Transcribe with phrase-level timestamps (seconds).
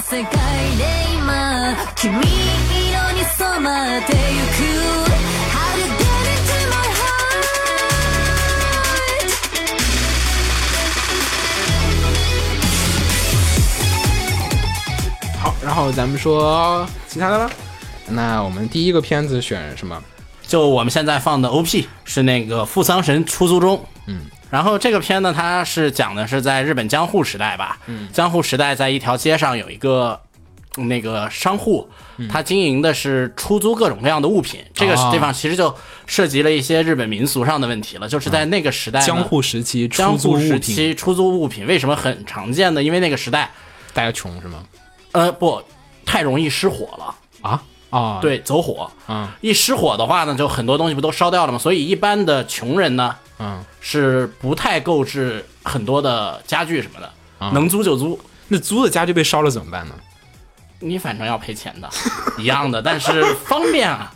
[0.00, 0.30] 界
[0.76, 0.84] で
[1.18, 2.24] 今君色
[3.12, 4.56] に染まってゆく
[5.52, 7.44] How to get into my heart
[15.40, 17.50] 好，然后咱们说其他的了。
[18.08, 20.02] 那我们第一个片子选什么？
[20.51, 23.77] 就我们现在放的 OP 是那个《富桑神出租中》，
[24.07, 30.19] 嗯，然后这个片呢，它是讲的是在日本江户时代吧，嗯，江户时代在一条街上有一个
[30.75, 31.87] 嗯那个商户，
[32.29, 35.73] 他经营的是出租各种各样的物品，这个哦地方其实就
[36.05, 42.83] 涉及了一些日本民俗上的问题了，就是在那个时代，江户时期江户时期出租物品为什么很常见呢？
[42.83, 43.49] 因为那个时代，
[43.93, 44.65] 大家穷是吗？
[45.13, 45.63] 呃，不
[46.05, 47.15] 太容易失火了。
[47.39, 51.59] 啊啊，，对，走火，嗯一失火的话呢，就很多东西不都烧掉了吗？
[51.59, 59.93] 所以一般的穷人呢嗯，是不太购置很多的家具什么的，啊能租就租，那租的家具被烧了怎么办呢？
[60.79, 61.87] 你反正要赔钱的，
[62.39, 64.11] 一样的，但是方便啊。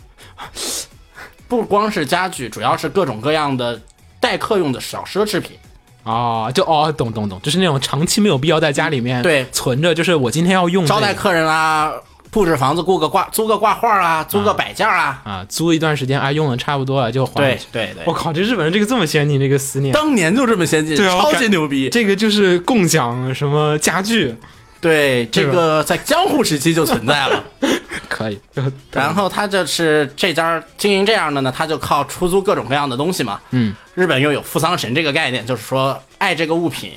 [1.48, 3.80] 不光是家具，主要是各种各样的
[4.18, 5.56] 待客用的小奢侈品。
[6.02, 11.92] 哦，就哦，懂懂懂，就是那种长期没有必要在家里面对存着，就是我今天要用这个招待客人啊，
[12.36, 15.22] 布置房子，雇个挂，租个挂画啊，租个摆件啊。
[15.24, 17.64] 啊，租一段时间啊，用的差不多了就还对回去。
[17.72, 21.88] 对对我，靠，这日本人这个这么先进，这个思念，当年就这么先进，对啊，超级牛逼。
[21.88, 24.34] 这个就是共享什么家具，
[24.82, 27.42] 对，这这个在江户时期就存在了。
[28.10, 28.38] 可以。
[28.92, 33.40] 然后他就是这家经营这样的呢，他就靠出租各种各样的东西嘛。
[33.52, 36.92] 嗯，日本又有富桑神这个概念，就是说爱这个物品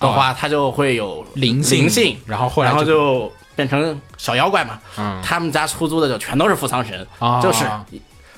[0.00, 4.78] 的话，它就会有哦灵性灵性，然后后来然后就就变成小妖怪嘛。
[4.96, 7.64] 嗯他们家出租的就全都是富桑神，啊就是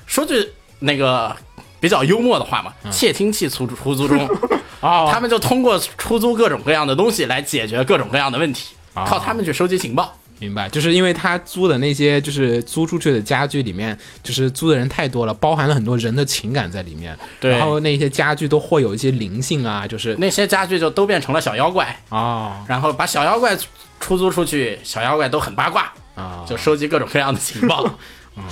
[0.05, 1.35] 说句那个
[1.79, 4.27] 比较幽默的话嘛，嗯窃听器出出租中，
[4.81, 10.13] 哦，他们就通过出租各种各样的东西来解决各种各样的问题，啊靠他们去收集情报。
[10.39, 17.17] 明白，就是因为他租的那些就是租出去的家具里面，就是租的人太多了，包含了很多人的情感在里面。
[17.39, 23.57] 对然后那些家具都会有一些灵性啊，就是那些家具就都变成了小妖怪，哦然后把小妖怪
[23.99, 27.97] 出租出去，小妖怪都很八卦，啊，就收集各种各样的情报。
[28.37, 28.43] 嗯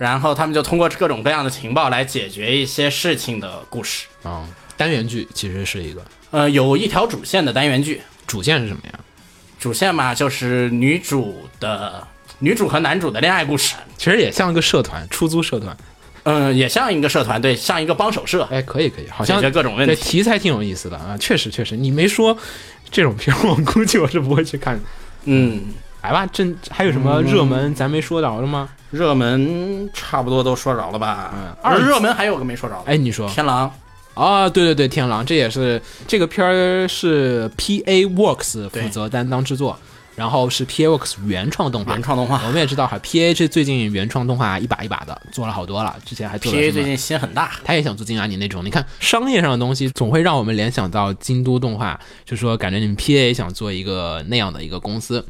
[0.00, 4.06] 然后他们就通过各种各样的情报来解决一些事情的故事。
[4.22, 8.98] 啊、单元剧其实是一个呃，有一条主线的单元剧，主线是什么呀？
[9.60, 12.02] 主线嘛就是女主的
[12.38, 13.76] 女主和男主的恋爱故事。
[13.98, 15.76] 其实也像一个社团，出租社团。
[16.22, 19.94] 嗯，也像一个社团，对，像一个帮手社，哎，可以可以，好像解决各种问题。
[19.96, 22.36] 题材挺有意思的啊，确实确实，你没说
[22.90, 24.82] 这种片，我估计我是不会去看的。
[25.24, 25.62] 嗯，
[26.02, 28.68] 来吧，这还有什么热门咱没说着的吗？
[28.90, 31.32] 热门差不多都说着了吧？
[31.34, 33.70] 嗯而热门还有个没说着的，哎，你说天狼。
[34.20, 39.74] 啊，对对对，天狼，这也是这个片儿是 P A Works 负责担当制作，
[40.14, 41.92] 然后是 P A Works 原创动画。
[41.92, 48.62] 原创动画我们也知道哈，P A 这最近原创动画一把一把的做了好多了，之前还做了 P A 最近心很大，他也想做金阿尼那种。
[48.62, 55.24] 你看商业上的东西，总会让我们联想到京都动画，就说感觉你们 PA 也想做一个那样的一个公司。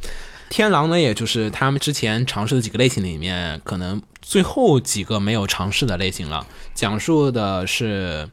[0.49, 6.45] 天狼呢，也就是他们之前尝试的几个类型里面，可能最后几个没有尝试的类型了。
[6.75, 8.29] 讲述的是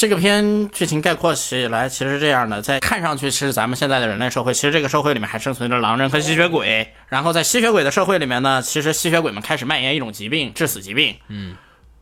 [0.00, 6.94] 这个片剧情概括起来其实是这样的，在看上去是咱们现在的人类社会，其实这个社会里面还生存着狼人和吸血鬼。
[7.08, 11.16] 然后在吸血鬼的社会里面呢，其实吸血鬼们开始蔓延一种疾病，致死疾病。
[11.28, 11.54] 嗯。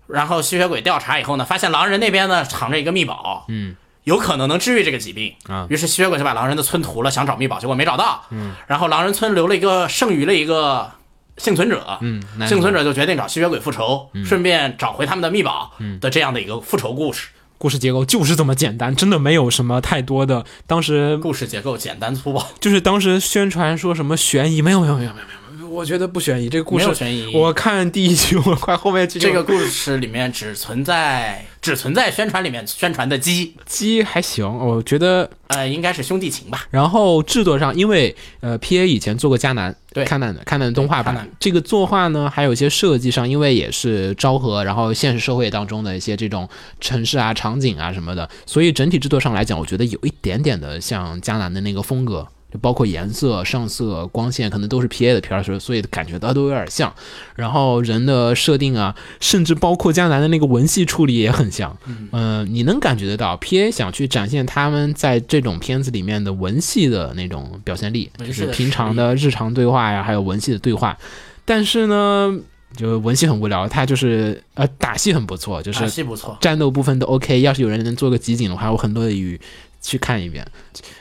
[0.07, 8.25] 然后吸血鬼调查以后呢，发现狼人那边呢藏着一个秘宝，嗯，有可能能治愈这个疾病啊于是吸血鬼就把狼人的村屠了，想找秘宝，结果没找到。
[8.31, 8.55] 嗯。
[8.69, 10.89] 然后狼人村留了一个剩余的一个
[11.37, 17.31] 幸存者，嗯幸存者就决定找吸血鬼复仇，顺便找回他们的秘宝的这样的一个复仇故事。
[17.59, 20.47] 故事结构就是这么简单，真的没有什么太多的。
[20.67, 25.38] 当时故事结构简单粗暴，就是当时宣传说什么悬疑，没有没有没有没有没有，
[25.69, 26.49] 我觉得不悬疑。
[26.49, 36.67] 这个故没事有悬疑我看第一集，我快后面去这个故事里面只存在只存在宣传里面宣传的鸡，鸡还行，我觉得呃，应该是兄弟情吧。
[36.71, 46.49] 然后制作上，因为呃，P A 以前做过迦南，对看南的看南的动画版，这个作画呢，还有一些设计上，因为也是昭和，然后现实社会当中的一些这种
[46.81, 52.27] 城市啊、场景啊什么的，所以整体制作上来讲，我觉得有一点点的像迦南的那个风格。
[52.59, 56.93] 就包括颜色、上色、光线，可能都是 P A 的片儿，所以所以感觉到都有点像。
[57.35, 61.77] 然后人的设定啊，甚至包括江南的那个文戏处理也很像。
[62.13, 70.97] 嗯、你能感觉得到 P A 想去展现他们在这种片子里面的文戏的那种表现力，就是平常的日常对话呀，还有文戏的对话。
[71.45, 72.39] 但是呢，
[72.77, 77.41] 就文戏很无聊，他就是呃打戏很不错，就是打戏不错，战斗部分都 OK。
[77.41, 79.39] 要是有人能做个集锦的话，我很乐意
[79.81, 80.47] 去看一遍，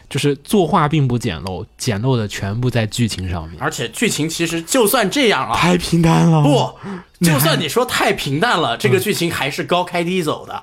[0.10, 6.42] 就是作画并不简陋，简陋的全部在剧情上面，而且剧情其实就算这样啊，太平淡了。
[6.44, 6.74] 不，
[7.26, 10.54] 就算你说太平淡了，这个剧情还是高开低走的。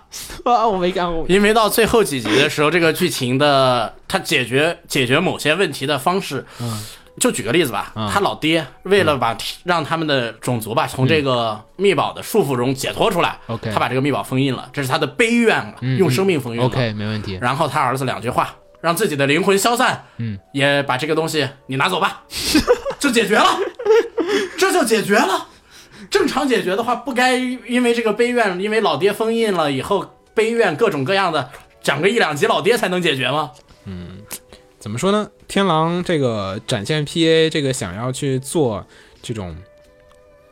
[0.45, 1.27] 啊，我没看过。
[1.29, 6.83] 因为到最后几集的时候，这个剧情的它解决解决某些问题的方式，嗯，
[7.21, 16.67] 就举个例子吧，他老爹为了把让他们的种族吧从这个密宝的束缚中解脱出来 OK 他把这个密宝封印了，这是他的悲愿了，用生命封印了。
[16.67, 17.39] OK，没问题。
[17.41, 22.23] 然后他儿子两句话，让自己的灵魂消散，嗯，也把这个东西你拿走吧，
[22.99, 23.47] 就解决了，
[24.59, 25.49] 这就解决了。
[26.11, 31.51] 正常解决的话，不该因为这个悲怨，因为老爹封印了以后，悲怨各种各样的，
[31.81, 33.51] 讲个一两集老爹才能解决吗？
[34.85, 35.27] 怎么说呢？
[35.49, 38.87] 天狼这个展现 PA 这个想要去做
[39.23, 39.57] 这种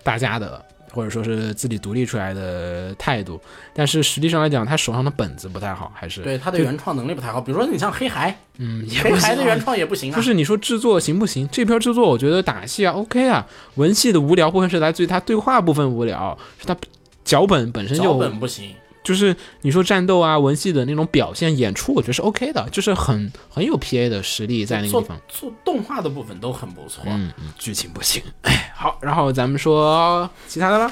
[0.03, 3.39] 大家的，或者说是自己独立出来的态度，
[3.75, 10.17] 但是实际上来讲，他手上的本子不太好，还是对他的原创能力不太好，比如说你像黑孩，嗯也黑孩的原创也不行啊。
[10.17, 11.47] 就是你说制作行不行？
[11.53, 16.75] 这篇制作我觉得打戏啊 OK 啊，文戏的无聊部分是来自于他对话部分无聊，是他
[17.23, 25.21] 脚本本身脚就本不行，就是你说战斗啊文戏的那种表现演出，我觉得是 OK 的，就是很很有 PA 的实力在那个地方。
[25.29, 27.03] 做动画的部分都很不错。
[27.07, 28.23] 嗯，嗯，剧情不行。
[28.43, 30.91] 哎，好，然后咱们说其他的了，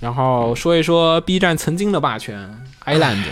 [0.00, 3.24] 然后说一说 B 站曾经的霸权 Island。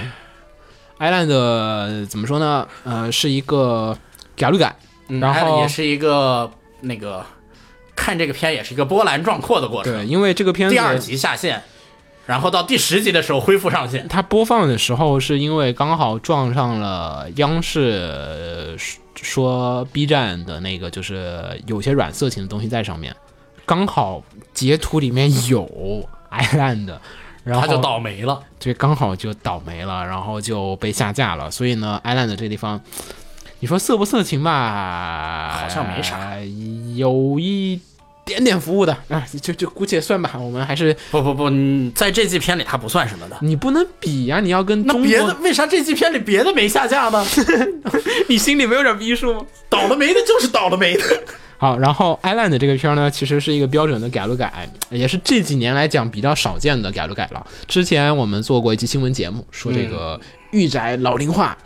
[0.99, 2.69] Island 怎么说呢？
[2.85, 3.99] 呃，是一个
[4.37, 4.77] 改路改，
[5.09, 6.49] 嗯然后也是一个
[6.83, 7.27] 那个
[7.97, 9.93] 看这个片也是一个波澜壮阔的过程。
[9.93, 11.61] 对，因为这个片子第二集下线，
[12.27, 14.07] 然后到第十集的时候恢复上线。
[14.09, 18.77] 它播放的时候是因为刚好撞上了央视呃
[19.21, 23.15] 说 B 站的那个，就是有些软色情的东西在上面，
[23.65, 24.23] 刚好
[24.53, 25.69] 截图里面有
[26.31, 26.97] Island，
[27.45, 31.51] 然后他就倒霉了，对刚好就倒霉了，然后就被下架了。
[31.51, 32.81] 所以呢，Island 这地方，
[33.61, 35.59] 你说色不色情吧？
[35.63, 36.37] 好像没啥，
[36.97, 37.81] 有一
[38.25, 40.33] 点点服务的啊，就就姑且算吧。
[40.39, 43.37] 我们还是不不不，你在这季片里它不算什么的。
[43.41, 47.25] 你不能比呀、你要跟中那别的，为啥这季片里别的没下架呢？
[48.29, 49.41] 你心里没有点逼数吗？
[49.69, 51.03] 倒了霉的就是倒了霉的。
[51.59, 57.47] 好，然后 Island 这个片儿呢，其实是一个标准的改了改，也是这几年来讲比较少见的改了改了。
[57.69, 60.21] 之前我们做过一期新闻节目，说这个
[60.51, 61.57] 御宅老龄化，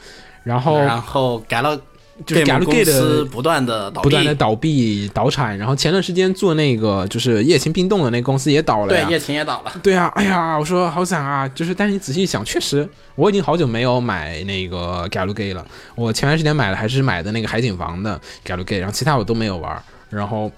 [0.43, 1.81] 然后然后改了，
[2.25, 9.05] 就是 Game 公司的不断的倒闭，不断的倒闭倒产，然后前段时间做那个就是夜勤冰冻的那个公司也倒了呀。
[9.05, 9.73] 对夜勤也倒了。
[9.83, 11.47] 对啊，哎呀，我说好惨啊！
[11.49, 15.67] 就是，但是你仔细一想，确实，我已经好久没有买那个 Galgame 了。
[15.95, 19.83] 我前段时间买的还是买的那个海景房的 Galgame，然后其他我都没有玩。
[20.09, 20.51] 然后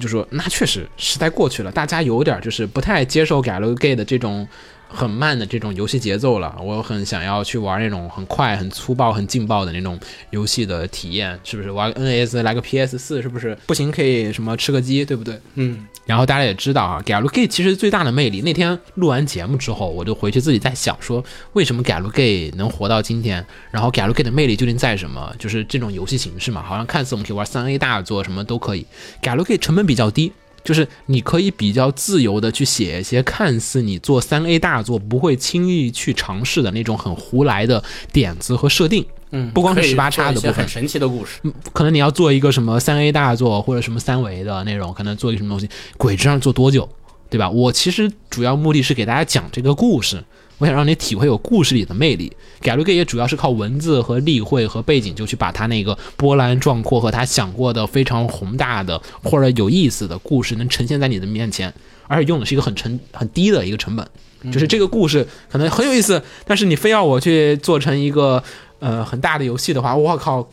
[0.00, 4.46] 就说，那确实时代过去了，大家有点就是不太接受 Galgame 的这种
[4.92, 6.56] 很慢的这种游戏节奏了。
[6.62, 9.98] 我很想要去玩那种很快、很粗暴、很劲爆的那种
[10.30, 11.70] 游戏的体验，是不是？
[11.70, 13.56] 玩个 NS 来个 PS 四，是不是？
[13.66, 15.40] 不行可以什么吃个鸡，对不对？
[15.54, 21.24] 嗯，然后大家也知道啊 g a l Gay 其实最大的魅力，那天录完节目之后，我就回去自己在想说，
[21.54, 23.44] 为什么 g a l Gay 能活到今天？
[23.70, 25.34] 然后 g a l Gay 的魅力究竟在什么？
[25.38, 28.86] 就是这种游戏形式嘛，好像看似我们可以玩三 A 大作，什么都可以。
[29.22, 30.32] g a l Gay 成本比较低。
[30.64, 37.82] 就是你可以比较自由的去写一些看似你做三 A 大作不会轻易去尝试的那种很胡来的
[38.12, 41.40] 点子和设定，嗯，不光是十八叉的部分很，神奇的故事。
[41.72, 46.88] 可能你要做一个什么三 A 大作或者什么三维的那种，可能做一个什么东西，鬼知道做多久，
[47.28, 47.50] 对吧？
[47.50, 50.22] 我其实主要目的是给大家讲这个故事，
[50.62, 52.32] 我想让你体会有故事里的魅力。
[52.60, 61.74] 改路 gay 也主要是靠文字和例会和背景，就去把他那个波澜壮阔和他想过的非常宏大的或者有意思的故事，能呈现在你的面前，
[62.06, 64.08] 而且用的是一个很成很低的一个成本。
[64.52, 68.40] 就是这个故事可能很有意思，但是你非要我去做成一个
[68.78, 70.48] 呃很大的游戏的话，我靠，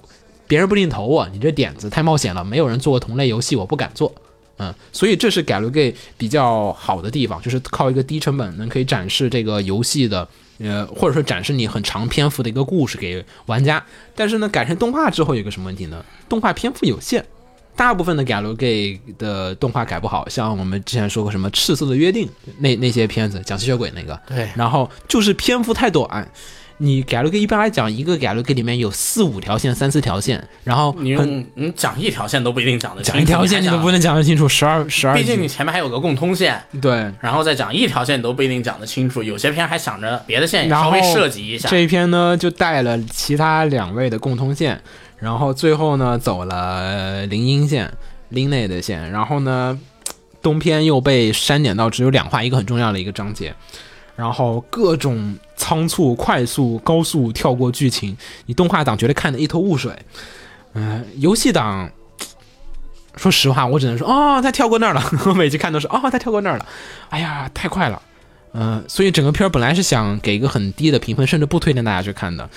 [0.47, 4.11] 别人不一定投我，你这点子太冒险了，没有人做过同类游戏，我不敢做。
[4.59, 10.27] 嗯，所以这是改路 gay 比较好的地方，就是靠一个低成本能可以展示这个游戏的，
[10.59, 13.81] 呃，或者说展示你很长篇幅的一个故事给玩家。
[14.13, 16.03] 但是呢，改成动画之后有个什么问题呢？
[16.27, 17.23] 动画篇幅有限，
[17.75, 26.29] 大部分的改路 gay 的动画改不好，像我们之前说过什么《赤色的约定》那那些片子，讲吸血鬼那个，对，然后就是篇幅太短。
[26.81, 37.12] 你改了个一般来讲，一个改了个里面有四五条线、三四条线，然后你用你讲一条线都不一定讲得清楚，讲一条线你都不能讲得清楚，十二十二，毕竟你前面还有个共通线，对。
[37.19, 39.21] 然后再讲一条线你都不一定讲得清楚。
[39.21, 41.67] 有些片还想着别的线也稍微涉及一下。
[41.67, 44.81] 这一篇呢，就带了其他两位的共通线，
[45.17, 47.91] 然后最后呢走了林荫线、
[48.29, 49.77] 林内的线，然后呢
[50.41, 53.53] 东篇又被删减到只有两话，一个很重要的一个章节。
[54.19, 59.97] 然后各种仓促、快速、高速跳过剧情，你动画党觉得看得一头雾水。
[60.73, 61.89] 嗯、游戏党，
[63.15, 65.01] 说实话，我只能说哦，他跳过那儿了。
[65.25, 66.65] 我每次看都是哦，他跳过那儿了。
[67.09, 68.01] 哎呀，太快了。
[68.51, 72.49] 嗯、所以整个片儿本来是想给一个很低的评分，甚至不推荐大家去看的。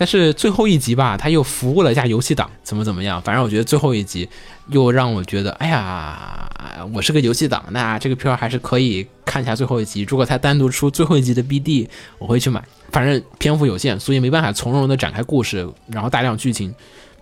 [0.00, 3.20] 但是最后一集吧，他又服务了一下游戏党，怎么怎么样？
[3.20, 4.26] 反正我觉得最后一集
[4.68, 6.50] 又让我觉得，哎呀，
[6.94, 10.00] 我是个游戏党，那这个片儿还是可以看一下最后一集。
[10.08, 12.64] 如果他单独出最后一集的 BD，我会去买。
[12.90, 16.74] 反正篇幅有限，所以没办法从容的展开故事，然后大量剧情。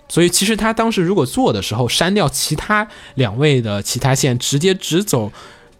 [0.08, 5.32] 所以其实他当时如果做的时候删掉其他两位的其他线，直接只走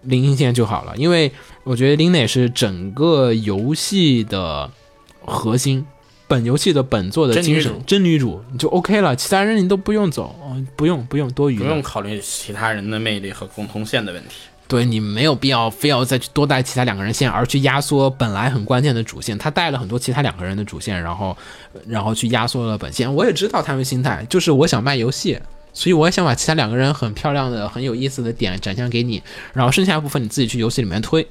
[0.03, 1.31] 零星线就好了，因为
[1.63, 4.69] 我觉得林磊是整个游戏的
[5.25, 5.87] 核心，
[6.29, 14.37] 本游戏的本作的精神真女主，真女主你就 OK 了，其他人你都不用走，哦不用不用多余，不用考虑其他人的魅力和共同线的问题。
[14.69, 19.39] 对你没有必要非要再去多带其他两个人线，而去压缩本来很关键的主线。
[19.39, 21.35] 他带了很多其他两个人的主线，然后
[21.87, 23.13] 然后去压缩了本线。
[23.15, 25.39] 我也知道他们心态，就是我想卖游戏，
[25.73, 29.23] 所以我也想把其他两个人很漂亮的、很有意思的点展现给你，
[29.55, 31.27] 然后剩下部分你自己去游戏里面推。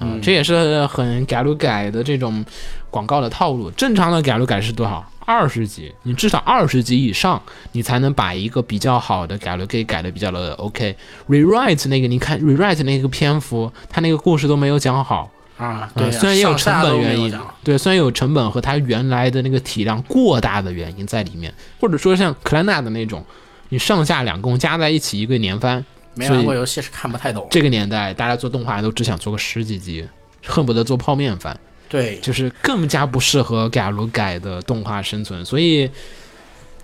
[0.00, 2.44] 嗯，这也是很改路改的这种
[2.90, 3.70] 广告的套路。
[3.70, 5.04] 正常的改路改是多少？
[5.24, 10.96] 二十集，你至少二十集以上，你才能把一个比较好的改路给改的比较的 OK。
[11.28, 15.28] rewrite 那个，你看 rewrite 那个篇幅，他那个故事都没有讲好。
[15.56, 17.34] 啊，对嗯，虽然也有成本原因，
[17.64, 23.24] 对，虽然有成本和他原来的那个体量过大的原因在里面，或者说像克兰纳的那种，
[23.70, 25.82] 你上下两共加在一起一个年番，
[26.16, 27.46] 没玩过游戏是看不太懂。
[27.50, 30.08] 这个年代大家做动画都只想做个十几集，
[30.44, 31.54] 恨不得做泡面番，
[31.88, 35.44] 对，就是更加不适合改如改的动画生存。
[35.44, 35.90] 所以，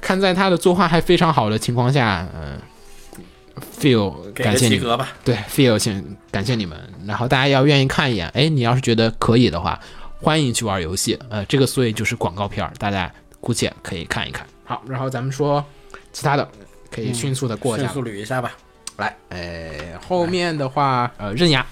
[0.00, 2.58] 看在他的作画还非常好的情况下，嗯、
[3.80, 4.98] feel 感谢你们。
[4.98, 5.08] 吧。
[5.24, 9.80] 对，feel 先感谢你们，然后大家要愿意看一眼，哎，你要是觉得可以的话，
[10.20, 14.46] 欢迎去玩游戏，呃，这个所以就是广告片儿，大家姑且可以看一看。
[14.64, 15.64] 好，然后咱们说
[16.12, 16.48] 其他的，
[16.90, 17.86] 可以迅速的过一下。
[17.86, 18.52] 迅速捋一下吧。
[18.96, 21.64] 来，哎，后面的话，呃，刃牙，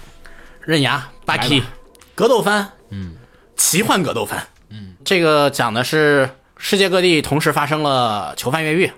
[0.61, 1.67] 刃牙八来 K 吧
[2.15, 3.15] 格斗番，嗯，
[3.55, 8.91] 奇幻格斗番，嗯，这个讲的是世界各地同时发生了囚犯越狱，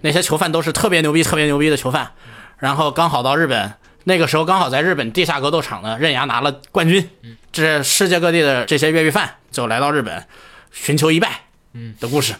[0.00, 2.10] 那些囚犯都是特别牛逼、特别牛逼的囚犯，
[2.58, 3.72] 然后刚好到日本，
[4.04, 7.08] 那个时候刚好在日本地下格斗场呢，刃牙拿了冠军，
[7.52, 10.26] 这世界各地的这些越狱犯就来到日本
[10.72, 11.42] 寻求一败，
[11.72, 11.94] 嗯。
[12.00, 12.34] 的故事。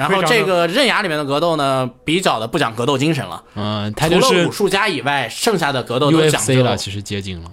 [0.00, 7.50] 然后这个刃牙里面的格斗呢，比较的不讲格斗精神了，嗯、他就是除了武术家以外，剩下的格斗都讲究了，其实接近了，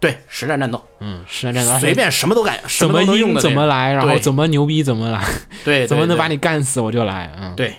[0.00, 0.82] 对实战战斗。
[1.00, 5.22] 嗯，实战战斗，随便什么都敢，什怎么用的怎么来，然后怎么牛逼怎么来，
[5.66, 7.74] 对，怎么能把你干死我就来，嗯，对。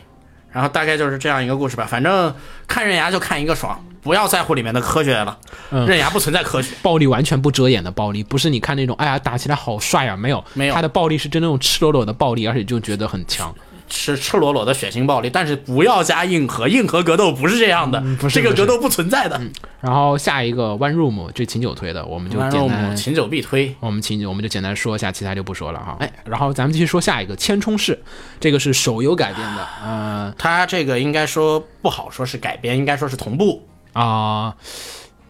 [0.52, 2.34] 然后大概就是这样一个故事吧，反正
[2.68, 5.38] 看刃牙就看一个爽，不要在乎里面的科学了。
[5.70, 13.54] 嗯刃牙不存在科学，暴力完全不遮掩的暴力，不是你看那种哎呀打起来好帅啊，没有，没有他的暴力是真的那种赤裸裸的暴力，而且就觉得很强。
[13.90, 19.40] 是赤裸裸的血腥暴力，但是不要加硬核，硬核格斗不是这样的，嗯不是这个格斗不存在的。
[19.80, 25.98] 然后下一个 One Room 这秦九推的，我们就简单，秦九必推，我们秦我们就简单说一下，其他就不说了哈。
[26.00, 28.02] 哎，然后咱们继续说下一个千冲式，
[28.40, 34.56] 这个是手游改编的，呃它这个应该说不好说是改编，应该说是同步，啊、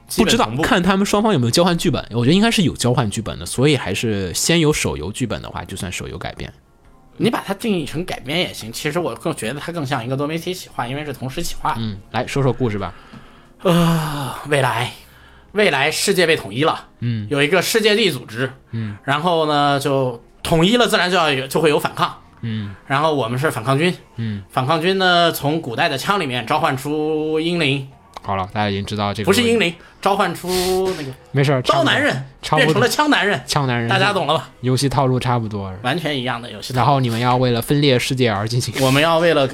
[0.07, 6.51] 基不知道看他们双方有没有交换剧本，我觉得应该是有交换剧本的，所以还是先有手游剧本的话，就算手游改编。
[7.17, 8.71] 你把它定义成改编也行。
[8.71, 11.75] 其实我更觉得它更像一个多媒体企划，因为是同时企划。
[11.77, 12.93] 嗯，来说说故事吧。
[13.63, 14.91] 呃未来，
[15.53, 27.87] 未来世界被统一了，嗯，有一个世界地组织，嗯，然后呢就统一了，自然就要有就会有反抗，嗯，然后我们是反抗军，嗯，反抗军呢从古代的枪里面召唤出英灵，
[28.23, 30.49] 好了，大家已经知道这个不是英灵，召唤出
[30.97, 34.49] 那个没事刀男人，变成了枪男人，枪男人，大家懂了吧？
[34.61, 35.73] 游戏套路差不多。
[35.83, 36.85] 完全一样的游戏然。
[36.85, 39.47] 后你们要为了分裂世界而进行，我们要为了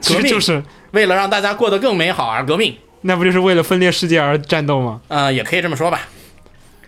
[0.00, 5.00] 其 革命，实就是为了让大家过得更美好而革命，那不就是为了分裂世界而战斗吗？
[5.08, 6.00] 呃，也可以这么说吧。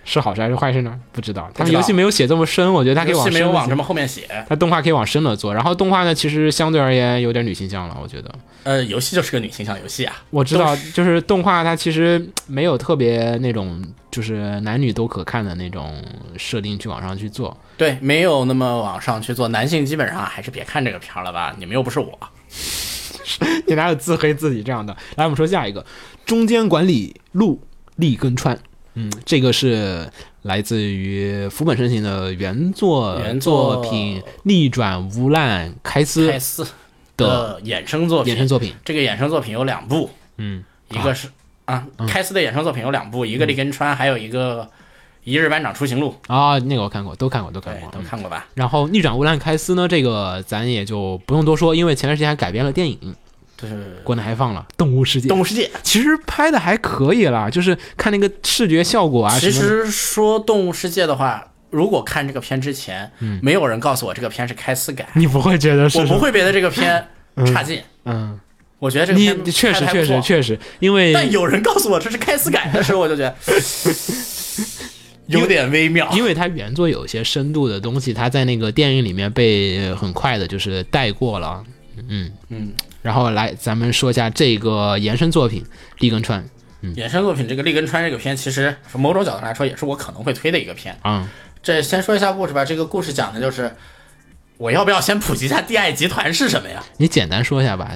[0.07, 0.99] 是好事还是坏事呢？
[1.13, 1.51] 不知道。
[1.53, 8.33] 他们游戏没有写这么深，我觉得他可以往深没有往这么后面写，他动画可以往深了做，然后动画呢，其实相对而言有点女性向了，我觉得。
[8.63, 10.17] 呃，游戏就是个女性向游戏啊。
[10.31, 16.01] 我知道，就是动画它其实没有特别那种就是男女都可看的那种
[16.37, 17.57] 设定去往上去做。
[17.77, 19.49] 对，没有那么往上去做。
[19.49, 22.17] 男性基本上还是别看这个片儿了吧，你们又不是我。
[23.67, 24.97] 你哪有自黑自己这样的？
[25.17, 25.85] 来，我们说下一个，
[26.25, 27.61] 中间管理路
[27.97, 28.57] 立根川。
[28.97, 30.11] 嗯，这个是
[30.43, 36.65] 来自于福本身行的原作原作作品《逆转乌烂开司泰》斯
[37.17, 38.75] 的的衍生作品，衍生作品。
[38.85, 41.29] 这个衍生作品有两部，嗯，一个是
[41.67, 44.69] 啊，开司的衍生作品有两部，一个立根川，还有一个
[45.25, 48.47] 一日班长出行录》，啊，那个我看过，都看过，都看过，，嗯都看过吧？
[48.55, 53.15] 然后《逆转乌兰开斯》呢，这个咱也就不用多说，因为前段时间还改编了电影，
[53.57, 55.27] 就是国内还放了《动物世界》。
[55.29, 55.71] 动物世界。
[55.83, 59.51] 其实拍的还可以啦，就是看那个视觉效果啊其。
[59.51, 63.11] 实说动物世界的话，如果看这个片之前，
[63.41, 65.99] 没有人告诉我这个片是开司改，你不会觉得嗯是？
[66.01, 67.07] 我不，会觉得这个片
[67.47, 67.81] 差劲。
[68.05, 68.39] 嗯，
[68.79, 73.35] 我觉得这个你片确实确实确实，因为但有人告诉我这是开司改的时候，我就觉得
[75.27, 76.09] 有点微妙。
[76.13, 81.65] 因为它原作有一些深度的东西，它在那个电影里面被很快的就是带过了，
[82.09, 82.73] 嗯嗯，
[83.07, 85.63] 然后来咱们说一下这个延伸作品
[86.01, 86.43] 《立根川》
[86.81, 90.99] 嗯，延伸作品这个《立根川》这个片，其实从某种角度来说，也是我可能会推的一个片。
[91.03, 91.31] 啊、
[91.63, 92.65] 这先说一下故事吧。
[92.65, 93.71] 这个故事讲的就是，
[94.57, 96.83] 我要不要先普及一下 DI 集团是什么呀？
[96.97, 97.93] 你简单说一下吧。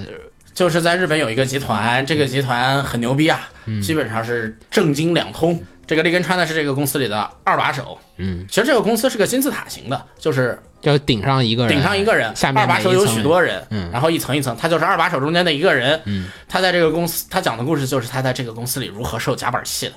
[0.55, 3.51] 就是在日本有一个集团，这个集团很牛逼啊，
[3.83, 5.61] 基本上是正经两通。
[5.89, 13.91] 这个立根川呢是这个公司里的二把手，嗯，其实这个公司是个金字塔型的，就是就顶上一个人，顶上一个人，下面二把手有许多人，嗯。
[13.93, 19.95] 然后一层一层，他就是二把手中间的一个人，嗯，他在这个公司，他讲的故事就是他在这个公司里如何受夹板气的，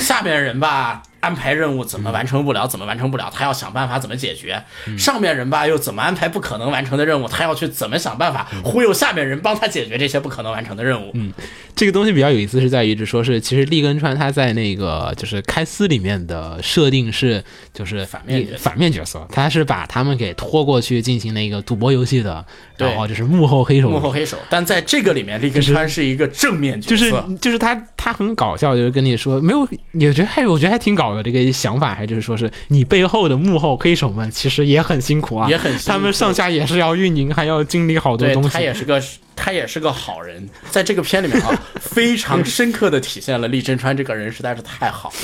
[0.00, 4.96] 下面人吧安排任务怎么完成不了，怎么完成不了，他要想办法怎么解决，嗯。
[4.96, 11.32] 上面人吧又怎么安排不可能完成的任务，他要去怎么想办法忽悠下面人帮他解决这些不可能完成的任务，嗯。
[11.74, 17.42] 这个东西比较有意思，是在于，就说是其实立根川他在那个就是开司里面的设定是
[17.74, 22.44] 就是反面反面角色，他是把他们给拖过去进行那个赌博游戏的，
[22.78, 22.88] 对。
[22.88, 39.02] 然后就是幕后黑手，幕后黑手，但在这个里面，立根川是一个正面角就是色，就是他他很搞笑，就是跟你说没有，也觉得还我觉得还挺搞的这个想法，还就是说是你背后的幕后黑手们其实也很辛苦啊，也很辛苦他们上下也是要运营，还要经历好多东西，他也是个
[39.34, 45.16] 他也是个好人，在这个片里面啊， 非常深刻的体现了立真川这个人实在是太好了。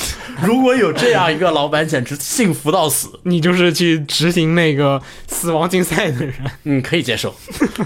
[0.47, 3.21] 如果有这样一个老板，简直幸福到死。
[3.25, 6.35] 你就是去执行那个死亡竞赛的人。
[6.65, 7.35] 嗯，可以接受。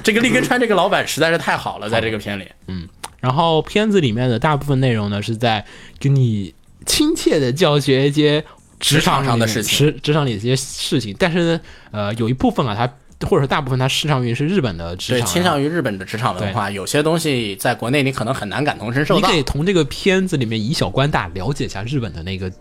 [0.03, 2.47] 这个立根川这个老板实在是太好了，在这个片里。
[2.69, 5.65] 嗯然后片子里面的大部分内容呢，是在
[5.99, 6.55] 给你
[6.87, 8.43] 亲切的教学一些
[8.81, 11.15] 职场上的事情职职场里的一些事情。
[11.19, 19.35] 但是呢，呃，有一部分啊，它或者说大部分它适上于是日本的职，场啊，倾向于日本的职场文化，有些东西在国内你可能很难感同身受你可。
[19.35, 22.53] 以从这个片子里面以小观大，了解一下日本的那个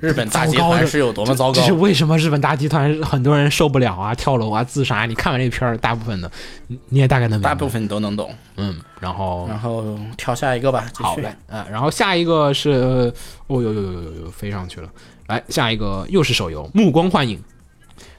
[0.00, 1.72] 日本大集团是有多么糟糕这是。
[1.72, 5.06] 为什么日本大集团很多人受不了啊，跳楼啊、自杀。
[5.06, 6.30] 你看完这片儿，大部分的
[6.66, 10.84] 你你也大概能明白大部分你都能懂，嗯，然后然后跳下一个吧。
[10.92, 13.12] 继续好嘞，啊，然后下一个是，
[13.46, 14.88] 哦呦呦呦呦呦呦，飞上去了。
[15.28, 17.38] 来，下一个又是手游《暮光幻影》，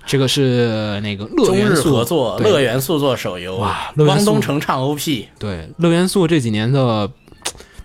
[0.07, 7.11] 这个是那个乐元素合作，乐元素做手游，哇乐元素汪东城唱 OP，对乐元素这几年的，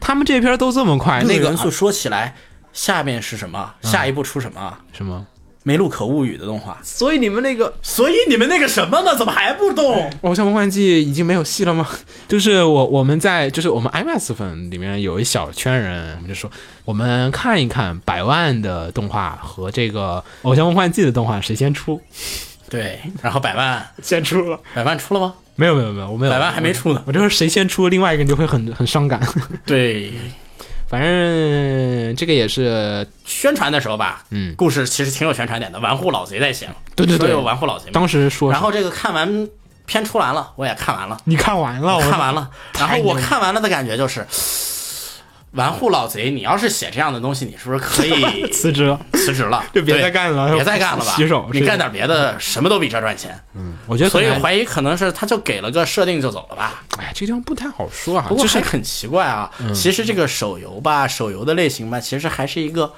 [0.00, 2.34] 他们这片都这么快，那个元素说起来，
[2.72, 3.74] 下面是什么？
[3.82, 4.78] 下一步出什么？
[4.92, 5.26] 什么？
[5.62, 6.78] 梅路可物语的动画。
[6.82, 9.14] 所以你们那个所以你们那个什么呢？
[9.14, 9.94] 怎么还不动？
[10.22, 11.86] 《偶像梦幻季》已经没有戏了吗？
[12.26, 16.50] 就是我我们在就是我们 IMAX 粉里面有一小圈人，我们就说
[16.86, 22.00] 我们看一看百万的动画和这个《偶像梦幻季》的动画谁先出？
[22.70, 24.58] 对，然后百万，先出了。
[24.74, 25.34] 百万出了吗？
[25.56, 27.02] 没有没有没有，我没有百万还没出呢。
[27.04, 29.20] 我就说谁先出，另外一个人就会很很伤感。
[29.66, 30.10] 对，
[30.90, 34.52] 反正这个也是，宣传的时候吧，嗯。
[34.56, 37.28] 故事其实挺有宣传点的，玩户老贼在先，对对对。
[37.28, 37.92] 所有玩户老贼嘛。
[37.92, 39.48] 当时说，然后这个看完
[39.86, 44.26] 片出完了，我也看完了，你看完了，我看完了，然后我看完了的感觉就是。
[45.52, 49.64] 玩户老贼，你要是写这样的东西，你是不是可以 辞职了，辞职了？
[49.74, 51.12] 就别再干了别再干了吧。
[51.16, 53.36] 洗手你干点别的，什么都比这赚钱。
[53.86, 56.84] 我觉得所以怀疑可能是他就给了个设定就走了吧。
[56.98, 62.92] 哎，这个地方不太好说啊，不过就是还很奇怪啊，其实这个手游吧，手游的类型吧，其实还是一个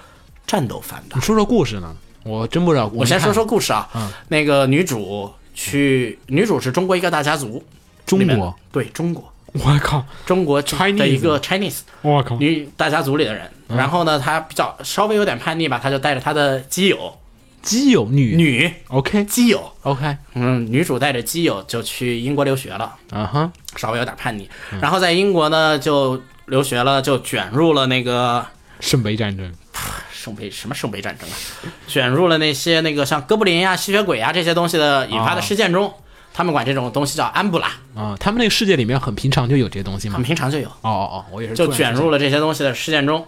[0.47, 1.21] 战斗番的你。
[1.23, 1.97] 说说故事呢？
[2.25, 2.91] 我真不知道。
[2.95, 7.65] 我先说说故事啊，嗯那个女主去，女主是中国一个大家族，
[8.05, 13.77] 中国，对中国我靠，中国的一个 Chinese 我靠，女大家族里的人，嗯。
[13.77, 17.19] 然后呢，他比较稍微有点叛逆吧，他就带着他的基友。
[17.61, 18.35] 基友女。
[18.35, 19.25] 女，OK。
[19.27, 24.49] 基友，OK，嗯，女主带着基友就去英国留学了，啊哈，稍微有点叛逆，
[24.81, 28.45] 然后在英国呢就留学了，就卷入了那个
[28.81, 29.53] 圣杯战争，
[30.13, 31.35] 圣杯什么圣杯战争啊，
[31.87, 35.95] 卷入了那些那个像哥布林呀、吸血鬼呀这些东西的引发的事件中，
[36.35, 40.15] 他们管这种东西叫安布拉，啊，他们那个世界里面很平常就有这些东西吗？
[40.17, 40.23] 很？
[40.23, 43.27] 平常就有，哦哦哦，我也是就卷入了这些东西的事件中。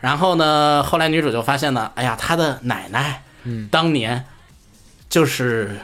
[0.00, 4.24] 然后呢，后来女主就发现呢，哎呀，她的奶奶，嗯，当年
[5.08, 5.78] 就是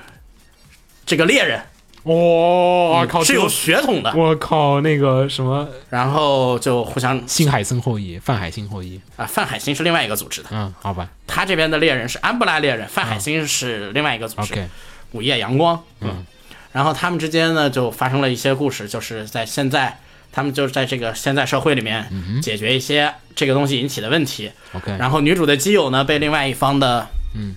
[1.06, 1.62] 这个猎人，
[2.02, 11.08] 哇靠，是有血统的，我靠，那个什么然后就互相新海森后裔，范海辛后裔，啊，范海辛是另外一个组织的，嗯，好吧。
[11.26, 14.52] 他这边的猎人是安布拉猎人，范海辛是另外一个组织。
[14.52, 14.68] ，OK，
[15.12, 16.26] 午夜阳光，嗯，
[16.72, 19.98] 然后他们之间呢就发生了一些故事，就是在现在，
[20.30, 22.06] 他们就是在这个现在社会里面
[22.42, 24.50] 解决一些这个东西引起的问题。
[24.74, 27.54] OK，然后女主的基友呢被另外一方的，嗯，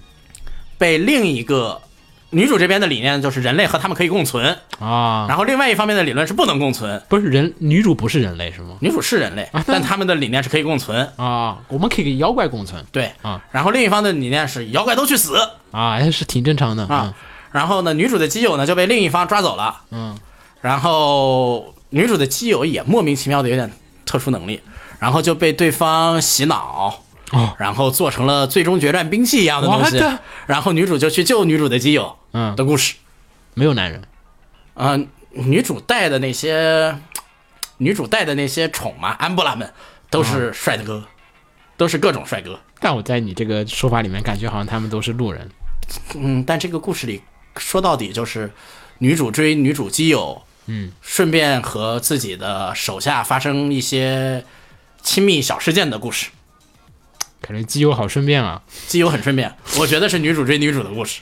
[0.78, 1.80] 被另一个
[2.32, 7.00] 女主这边的理念就是人类和他们可以共存，啊，然后另外一方面的理论是不能共存。
[7.08, 8.78] 不是人，女主不是人类是吗？
[8.82, 11.08] 女主是人类，但他们的理念是可以共存。
[11.18, 15.38] 啊，我们可以跟妖怪共存对啊，然后另一方的理念是妖怪都去死
[15.70, 17.14] 啊，还是挺正常的啊。
[17.54, 20.18] 然后呢，女主的基友呢就被另一方抓走了，嗯，
[20.60, 23.72] 然后女主的基友也莫名其妙的有点
[24.06, 24.60] 特殊能力，
[25.00, 27.00] 然后就被对方洗脑，
[27.32, 30.04] 哦，然后做成了最终决战兵器一样的东西。
[30.48, 32.96] 然后女主就去救女主的基友嗯，的故事。
[33.54, 34.02] 没有男人。
[34.74, 36.98] 啊、女主带的那些，
[37.78, 39.72] 女主带的那些宠嘛，安布拉们
[40.10, 41.04] 都是帅的哥，
[41.78, 42.60] 都是各种帅哥。
[42.80, 45.48] 但我在你这个说法里面感觉好像他们都是路人。
[46.16, 47.22] 嗯，但这个故事里
[47.58, 48.52] 说到底就是
[49.00, 54.46] 女主追女主基友，嗯，顺便和自己的手下发生一些
[55.02, 56.30] 亲密小事件的故事。
[57.42, 58.62] 感觉基友好顺便啊。
[58.88, 61.22] 基友很顺便，我觉得是女主追女主的故事。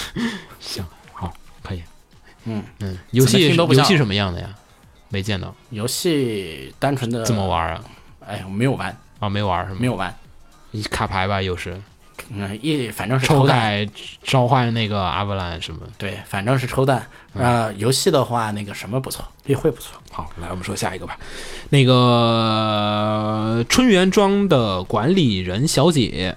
[0.60, 1.32] 行，好，
[1.62, 1.82] 可以。
[2.44, 4.50] 嗯嗯，游戏听都不游戏什么样的呀？
[5.08, 7.46] 没见到，游戏单纯的怎么？
[7.46, 7.84] 玩啊？
[8.26, 9.78] 哎呀，我没有玩，啊，没玩是吗？
[9.80, 10.14] 没有玩。
[10.72, 11.80] 你卡牌吧，又是
[12.30, 13.88] 嗯，一反正是抽抽弹，改
[14.22, 15.80] 召唤那个阿布兰什么。
[15.98, 17.06] 对，反正是抽蛋。
[17.34, 20.00] 呃，游戏的话，那个什么不错，例会不错。
[20.12, 21.18] 好，来我们说下一个吧。
[21.70, 26.36] 那个春园庄的管理人小姐，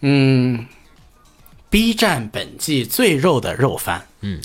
[0.00, 0.66] 嗯
[1.68, 4.40] ，B 站本季最肉的肉番，嗯，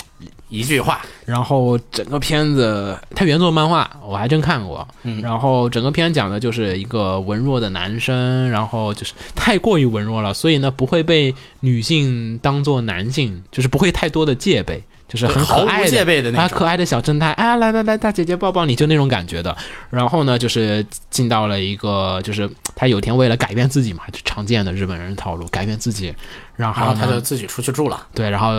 [0.49, 14.83] 一句话，然后整个片子它原作漫画我还真看过，嗯然后整个片讲的就是一个文弱的男生，然后就是太过于文弱了，所以呢不会被女性当做男性，就是不会太多的戒备。
[15.07, 19.55] 就是很可毫无爱的戒备的那啊，种可爱的小正太，啊，来来来，大姐姐抱抱你，就那种感觉的。
[19.89, 26.13] 然后呢，就是进到了一个，就是他有一天为了改变自己嘛，就常见的日本人套路，改变自己，
[26.55, 28.51] 然后然后他就自己出去住了，对，然后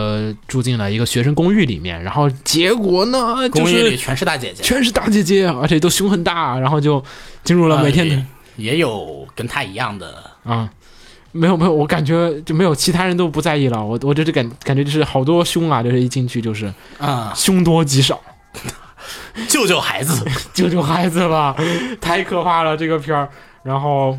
[0.46, 7.04] 住进了一个学生公寓里面，然后结果呢，就公寓里全是大姐姐，全是大姐姐，而且都胸很大，然后就
[7.44, 10.68] 进入了每天也也有跟他一样的，啊、
[11.32, 18.20] 没有没有，我感觉就没有其他人都不在意了，我我就是感感觉就是好多凶啊，就是一进去就是啊、凶多吉少，
[19.48, 21.54] 救救孩子， 救救孩子吧，
[22.00, 23.28] 太可怕了这个片儿。
[23.62, 24.18] 然后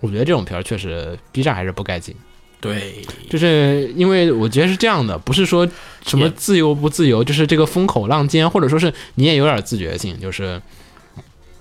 [0.00, 2.14] 我觉得这种片儿确实 B 站还是不该进，
[2.60, 5.68] 对，就是因为我觉得是这样的，不是说
[6.06, 10.60] 什么自由不自由，就是这个风口浪尖，或者说是你也有点自觉性，就是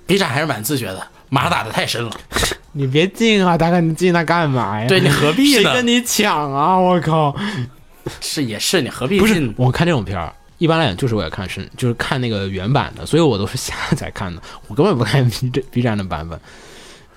[0.06, 2.12] B 站还是蛮自觉的，马打的太深了，
[2.74, 4.88] 你别进啊，大哥，你进那干嘛呀？
[4.88, 5.62] 对你何必呢？
[5.62, 6.78] 谁跟你抢啊？
[6.78, 7.36] 我靠！
[8.22, 16.40] 是也是，你何必不是，我看这种片儿，一般来讲就是为了看是就是看那个原版的，所以我都是 下载看的，我根本不看 B 站 B 站的版本。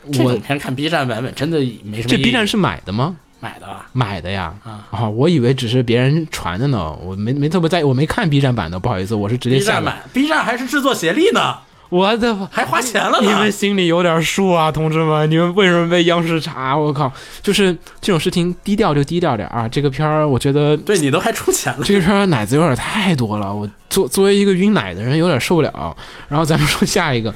[0.06, 2.16] 我这种片看 B 站版本真的没什么这。
[2.16, 3.16] B 站是买的吗？
[3.38, 4.52] 买的啊，买的呀
[4.90, 9.64] 啊我以为只是别人传的呢，我没没特别在意，我没看 B 站版的，不好意思，我是直接 B。
[9.64, 11.56] 站买，B 站还是制作协力呢，
[11.90, 13.26] 我的还花钱了你。
[13.26, 16.76] 们心里有点数啊，同志们，你们为什么被央视查？
[16.76, 19.68] 我靠，就是这种事情低调就低调点啊。
[19.68, 25.96] 这个片儿，我觉得对你都还出钱了，这个片儿奶子有点太多了，我作作为一个晕奶的人有点受不了。
[26.28, 27.34] 然后咱们说下一个，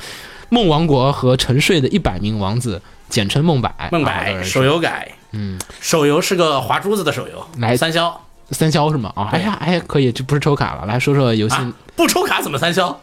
[0.50, 3.70] 梦王国和沉睡的一百名王子，简称梦百。
[3.90, 9.12] 梦啊百手游改，嗯，手游是个划珠子的手游，来三消三消是吗？
[9.16, 11.56] 啊，哎呀，哎呀，可以，这不是抽卡了，来说说游戏。
[11.56, 13.00] 啊，不抽卡怎么三消？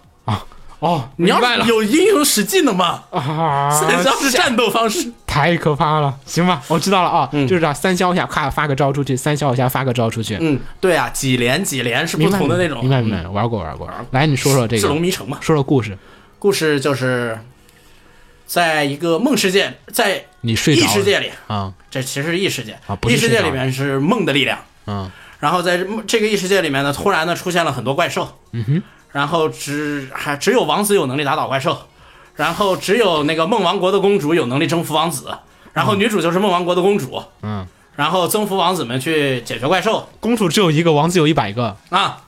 [0.81, 1.65] 哦，你要明白了。
[1.65, 3.03] 有英雄史技能吗？
[3.11, 6.17] 啊，三消是战斗方式，太可怕了。
[6.25, 7.47] 行吧，我知道了啊，嗯。
[7.47, 10.37] 就是这样，三消一下，咔发个招出去，三消一下发个招出去。
[10.41, 13.87] 嗯，对啊，几连几连是不同的那种，明白明白，玩过玩过。
[14.09, 15.95] 来，你说说这个智龙，迷城嘛，说说故事。
[16.39, 17.39] 故事就是
[18.47, 20.91] 在一个梦世界，在异你睡着了？
[20.91, 21.71] 世界里，啊？
[21.91, 22.75] 这其实是异世界。
[22.87, 25.11] 啊不是异世界里面是梦的力量，嗯。
[25.39, 31.77] 然后在梦这个异世界里面呢，突然呢出现了很多怪兽，嗯哼，然后只还只有王子有能力打倒怪兽，
[32.35, 35.31] 然后只有那个梦王国的公主有能力征服王子，
[35.73, 41.75] 然后女主就是梦王国的公主，嗯，然后征服王子们去解决怪兽公主只有一个，王子有一百个。
[41.89, 42.21] 啊。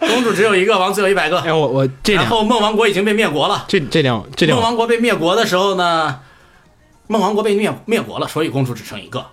[0.00, 1.40] 公主只有一个，王子有一百个。
[1.40, 3.64] 哎，我我这然后梦王国已经被灭国了。
[3.68, 6.20] 这这两这两梦王国被灭国的时候呢，
[7.06, 9.24] 梦王国被灭灭国了，所以公主只剩一个。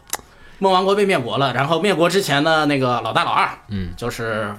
[0.60, 4.54] 梦王国被灭国了，然后灭国之前的那个老大老二，嗯，就是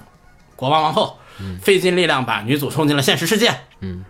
[0.55, 1.17] 国王王后，
[1.61, 4.03] 费尽力量把女主送进了现实世界，嗯，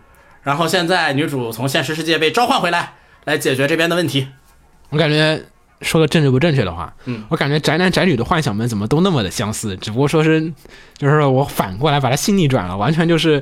[0.44, 2.94] 然后现在女主从现实世界被召唤回来，
[3.26, 4.28] 来解决这边的问题。
[4.90, 5.42] 我感觉
[5.82, 10.42] 说个政治不正确的话，嗯，我感觉宅男宅女的幻想们怎么都那么的相似，只不过说是，
[10.98, 13.42] 就是说我反过来把它性逆转了，完全就是，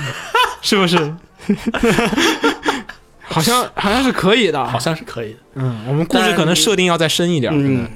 [0.62, 1.14] 是不是？
[3.30, 5.38] 好像好像是可以的，好像是可以的。
[5.54, 7.86] 嗯，我们故事可能设定要再深一点，嗯，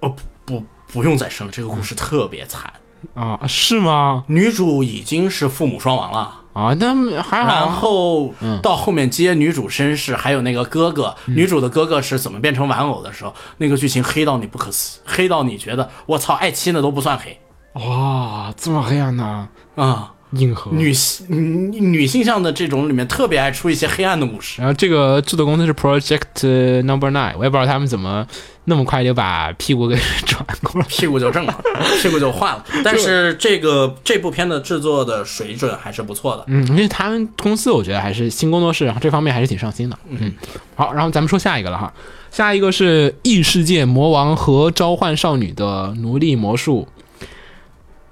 [0.00, 2.72] 哦不不不用再深了，这个故事特别惨。
[3.14, 4.24] 啊，是吗？
[4.28, 17.38] 女主已经是父母双亡了，啊，那还好，然后到后面接女主身世，还有那个哥哥，女主的哥哥是怎么变成玩偶的时候，那个剧情黑到你不可思议，黑到你觉得我操，爱妻那都不算黑。
[17.74, 19.48] 哇，这么黑暗呢？
[19.74, 20.70] 啊、硬核。
[20.72, 21.26] 女性
[21.72, 24.60] 女女性向的这种里面特别爱出一些黑暗的故事。
[24.60, 28.26] 然后这个制作公司是 Project Number Nine，我也不知道他们怎么
[28.64, 30.86] 那么快就把屁股给转过来。
[30.88, 31.62] 屁股就正了，
[32.02, 32.64] 屁股就换了。
[32.84, 36.44] 但是这个这部片的制作的水准还是不错的。
[36.48, 39.98] 嗯，因为他们公司我觉得还是新工作室，这方面还是挺上心的。
[40.08, 40.32] 嗯，
[40.74, 41.92] 好，然后咱们说下一个了哈，
[42.30, 46.86] 下一个是异世界魔王和召唤少女的奴隶魔术。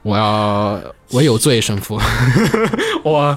[0.05, 1.99] 我要我有罪，神父，
[3.03, 3.37] 我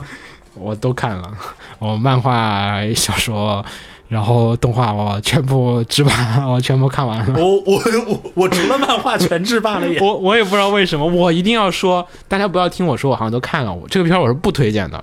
[0.54, 1.32] 我都看了，
[1.80, 3.66] 我漫画、小说，
[4.10, 7.40] 然后动画我全部直版，我全部看完了。
[7.40, 9.98] 我我我我除了漫画全制霸了也。
[10.04, 13.74] 我我也不知道为什么，我一定要说，大家不要听我说，我好像都看了。
[13.74, 15.02] 我这个片儿我是不推荐的，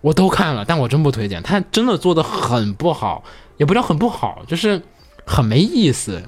[0.00, 1.42] 我都看了，但我真不推荐。
[1.42, 3.24] 它真的做的很不好，
[3.56, 4.80] 也不叫很不好，就是
[5.26, 6.22] 很没意思。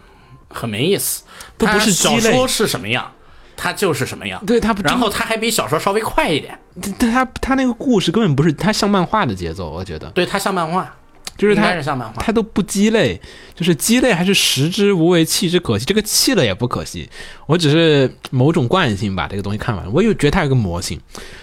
[0.52, 1.22] 很没意思，
[1.56, 3.12] 都不是鸡肋它小说是什么样，
[3.60, 4.42] 它就是什么样。
[4.46, 6.58] 对它不然后它还比小说稍微快一点，
[6.98, 10.90] 它它它那个故事根本不是，它像漫画的节奏，我觉得对，它像漫画，
[11.36, 12.22] 就是它该是像漫画。
[12.22, 13.20] 它都不鸡肋，
[13.54, 15.84] 就是鸡肋还是食之无味，弃之可惜。
[15.84, 17.08] 这个弃了也不可惜，
[17.46, 19.92] 我只是某种惯性把这个东西看完。
[19.92, 20.98] 我又觉得它有个魔性，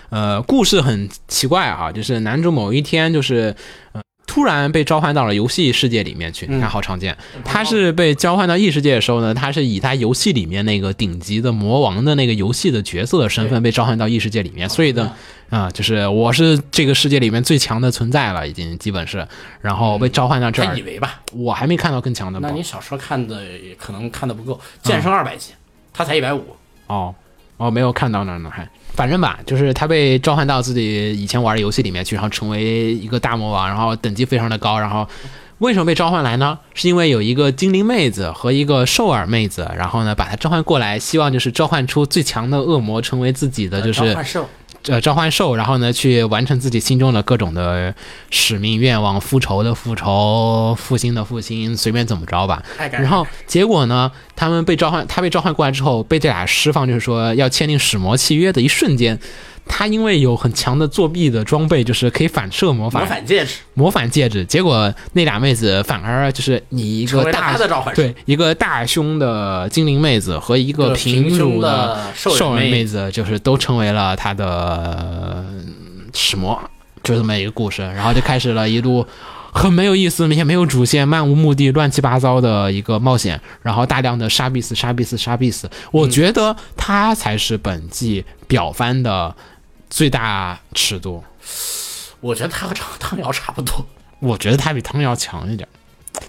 [0.09, 3.55] 呃，故事很奇怪啊，就是男主某一天就是
[3.91, 4.01] 呃
[4.37, 7.17] 突然被召唤到了游戏世界里面去，你看好常见。
[7.43, 15.11] 他是被召唤到异世界的时候呢，他是以他游戏里面那个顶级的魔王的那个游戏的角色的身份被召唤到异世界里面，所以呢。
[15.49, 19.25] 啊、就是我是这个世界里面最强的存在了，已经基本是，
[19.61, 21.21] 然后被召唤到这儿他以，为吧？
[21.31, 23.41] 我还没看到更强的宝那你小说看的
[23.77, 25.53] 可能看的不够，剑圣二百级，
[25.93, 26.43] 他才一百五。
[26.87, 27.15] 哦
[27.55, 35.07] 哦，没有看到那儿呢，还反正吧，就是他被召唤到自己以前玩的游戏里面去，然后成为一个大魔王，然后等级非常的高，然后
[35.59, 36.57] 为什么被召唤来呢？
[36.73, 44.49] 是因为有一个精灵妹子和一个兽耳妹子，然后呢把他召唤过来，希望就是召唤出最强的恶魔，成为自己的就是召唤兽，
[44.87, 47.93] 呃召唤兽，然后呢去完成自己心中的各种的
[48.29, 52.63] 使命愿望，复仇的复仇，复兴的复兴，随便怎么着吧。
[52.91, 59.19] 然后结果呢，他们被召唤，他被召唤过来之后，被这俩释放，就是说要签订使魔契约的一瞬间。
[59.67, 75.45] 他因为有很强的作弊的装备，就是可以反射魔法，魔反戒指，魔反戒指，结果那俩妹子反而就是你一个大的召唤对一个大胸的精灵妹子和一个个平平胸乳的兽人妹妹子，就是都成为了他的呃
[76.13, 76.59] 使魔，
[77.03, 79.05] 就这么一个故事，然后就开始了一路。
[79.53, 85.67] 很没有意思，也没有主线，漫无目的、乱七八糟的一个冒险，然后大量的杀必死、杀必死、杀必死。
[85.89, 89.35] 我觉得它才是本季表番的
[89.89, 91.23] 最大尺度。
[92.19, 93.85] 我觉得他和汤汤瑶差不多。
[94.19, 95.67] 我觉得他比汤瑶强一点。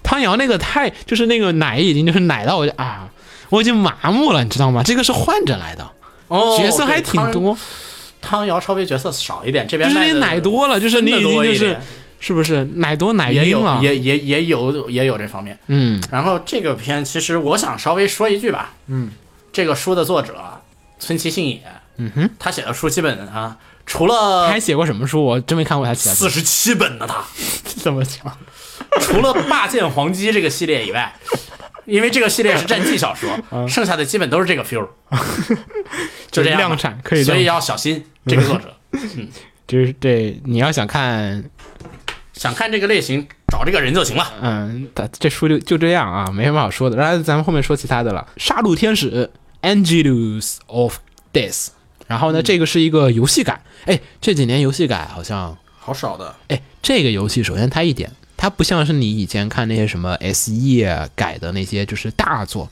[0.03, 3.09] 汤瑶那个太就是那个奶已经就是奶到我就啊，
[3.49, 4.83] 我已经麻木了，你知道吗？
[4.83, 5.89] 这个是换着来的，
[6.27, 7.19] 哦角色还挺。
[7.31, 7.57] 多，
[8.21, 11.77] 汤汤瑶稍微角色少一点，这边就是你奶多了，就是你已经就是
[12.19, 13.79] 是不是奶多奶晕了？
[13.81, 15.57] 也也也有也有这方面。
[15.67, 19.11] 嗯然后这个片其实我想稍微说一句吧，嗯，
[19.51, 20.35] 这个书的作者
[20.99, 21.63] 村崎信也，
[21.99, 25.23] 嗯哼，他写的书基本啊，除了还写过什么书？
[25.23, 27.23] 我真没看过他写的四十七本呢，他
[27.83, 28.35] 这么强。
[29.01, 31.13] 除了霸剑黄姬这个系列以外，
[31.85, 33.29] 因为这个系列是战记小说，
[33.69, 34.87] 剩下的基本都是这个 feel，
[36.31, 38.75] 就这样量产可以所以要小心这个作者。
[38.91, 39.29] 嗯
[39.67, 41.43] 就是对，你要想看，
[42.33, 44.27] 想看这个类型，找这个人就行了。
[44.41, 46.97] 嗯，他这书就就这样啊，没什么好说的。
[46.97, 49.29] 然后咱们后面说其他的了，《杀戮天使
[49.61, 50.97] Angelus of
[51.31, 51.67] Death》，
[52.09, 62.67] 然后呢，这个是一个游戏改，哎，这几年游戏改好像，好少的，哎，这个游戏首先它一点，它不像是你以前看那些什么 SE 改的那些就是大作，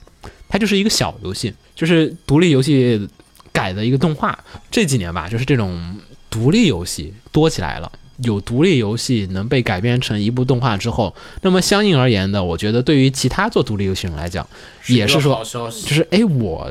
[0.50, 3.08] 它就是一个小游戏，就是独立游戏
[3.52, 4.38] 改的一个动画。
[4.71, 6.00] 这几年吧，就是这种
[6.32, 7.91] 独立游戏多起来了。
[8.23, 14.43] 有独立游戏能被改编成一部动画之后，那么相应而言的，我觉得对于其他做独立游戏人来讲，
[14.88, 16.67] 也是说就是哎，我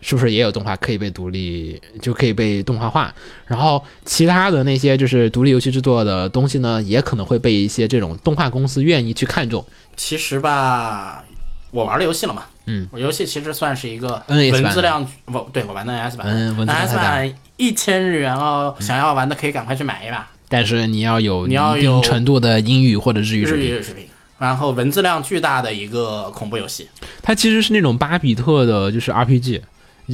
[0.00, 3.12] 是不是也有动画可以被独立，就可以被动画化？
[3.46, 9.64] 然后其他的那些就是独立游戏制作的东西呢，也可能会被一些这种动画公司愿意去看中。
[9.96, 11.22] 其实吧，
[11.70, 23.66] 我玩了游戏了嘛，嗯，我游戏其实算是一个文字量不对，我玩的 NS 版，嗯文字量 NS 太大版一千日元哦，想要玩的可以赶快去买一把，但是你要有你要一定有程度的英语或者日语水平。
[23.70, 24.06] 日语水平，
[24.38, 26.88] 然后文字量巨大的一个恐怖游戏，
[27.22, 29.60] 它其实是那种巴比特的，就是 RPG。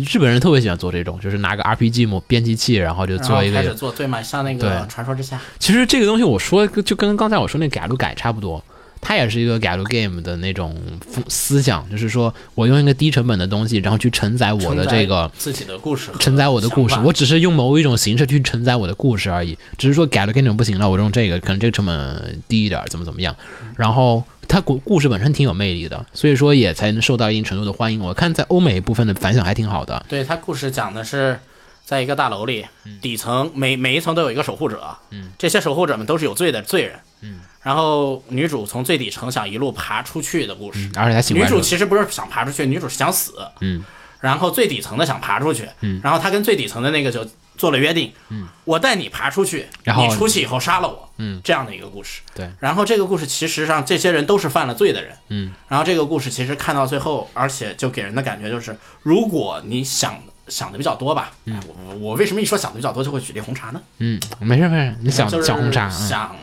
[0.05, 3.91] 日本人特别喜欢做这种，就是拿个 RPG 模编辑器，然后就做一个开始做。
[3.93, 8.63] 对嘛，像那个传说之下，其实这个东西我说就跟刚才我说那改路改差不多，
[9.01, 10.77] 它也是一个改路 game 的那种
[11.11, 19.57] 思思想，就是说我用一个低成本的东西，然后去承载我的这个自己的故事承载我的故事我只是用某一种形式去承载我的故事而已。
[19.79, 23.35] 只是说改路 game 不行了，我用这个，可能这个成本低一点，怎么怎么样。
[23.77, 28.01] 然后它故故事本身挺有魅力的，所以说也才能受到一定程度的欢迎。
[28.01, 30.05] 我看在欧美部分的反响还挺好的。
[30.09, 31.39] 对他故事讲的是，
[31.85, 32.67] 在一个大楼里，
[33.01, 43.85] 底层每每一层都有一个守护者，嗯，这些守护者们都是有罪的罪人，嗯，然后女主从最底层想一路爬出去的故事，而且她喜欢女主其实不是想爬出去，女主是想死，嗯，
[44.21, 52.51] 然后最底层的想爬出去，嗯，然后她跟最底层的那个就做了约定，嗯，我带你爬出去，然后你出去以后杀了我，嗯，这样的一个故事，对。
[52.61, 63.81] 然后这个故事其实上这些人都是犯了罪的人，嗯，然后这个故事其实看到最后，而且就给人的感觉就是，如果你想想的比较多吧，嗯，我我为什么一说想的比较多就会举例红茶呢？
[63.99, 66.09] 嗯，没事没事，你想就是想红茶，嗯。
[66.09, 66.37] 想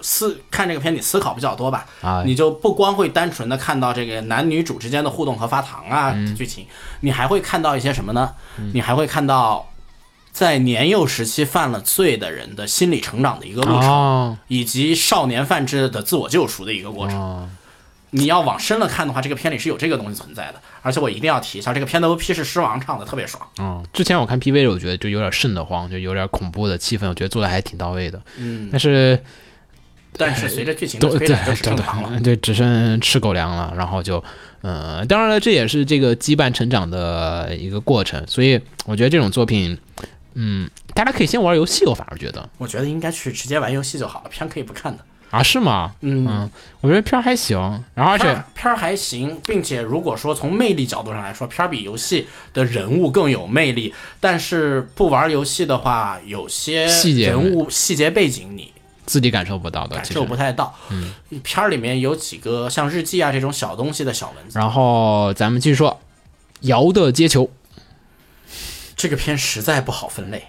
[0.00, 2.22] 思看这个片你思考比较多吧，啊。
[2.26, 6.34] 你就不光会单纯的看到这个男女主之间的互动和发糖啊、嗯。
[6.36, 6.66] 剧情，
[7.00, 8.34] 你还会看到一些什么呢？
[8.74, 9.66] 你还会看到
[10.34, 17.16] 在年幼时期犯了罪的人的心理成长的一个路程，哦以及少年犯之的自我救赎的一个过程。
[17.16, 17.48] 哦，
[18.10, 20.60] 你要往深了看的话，这个片里是有这个东西存在的。
[20.82, 23.40] 而且我一定要提一下，这个片的 OP 是狮王唱的，特别爽。
[23.60, 28.20] 嗯，之前我看 PV，我觉得就有点瘆得慌，就有点恐怖的气氛，我觉得做的还挺到位的。
[28.36, 29.22] 嗯，但是
[30.16, 32.10] 但是随着剧情的推展，就是正常了。
[32.18, 34.22] 对对，只剩吃狗粮了，然后就，
[34.62, 39.78] 呃，当然了，这也是这个羁绊成长的一个过程，所以我觉得这种作品，
[40.34, 45.04] 嗯，大家可以先玩游戏，我反而觉得我觉得应该去直接玩游戏就好了，片可以不看的。
[45.30, 45.92] 啊，是吗？
[46.00, 47.58] 嗯，嗯，我觉得片儿还行，
[47.92, 53.92] 然后而且片儿还行，并且如果说从魅力角度上来说，片儿比游戏的人物更有魅力。
[54.20, 58.72] 但是不玩游戏的话，有些细节人物细节背景你
[59.06, 60.72] 自己感受不到的，感受不太到。
[60.90, 66.00] 嗯，片儿里面有几个像日记啊这种小东西的小文字，然后咱们继续说，
[66.60, 67.50] 瑶的接球，
[68.96, 70.44] 这个片实在不好分类。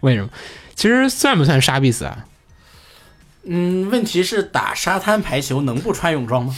[0.00, 0.30] 为什么？
[0.74, 2.26] 其实算不算杀必死啊？
[3.44, 6.56] 嗯，问题是打沙滩排球能不穿泳装吗？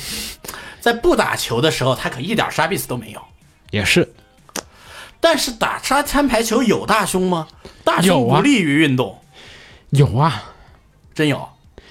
[0.80, 3.22] 在不打球的时候，他可一点杀必死都没有。
[3.70, 4.12] 也是，
[5.20, 7.46] 但是打沙滩排球有大胸吗？
[7.84, 9.22] 大胸不利于运动，
[9.90, 10.52] 有啊。
[11.14, 11.48] 真有，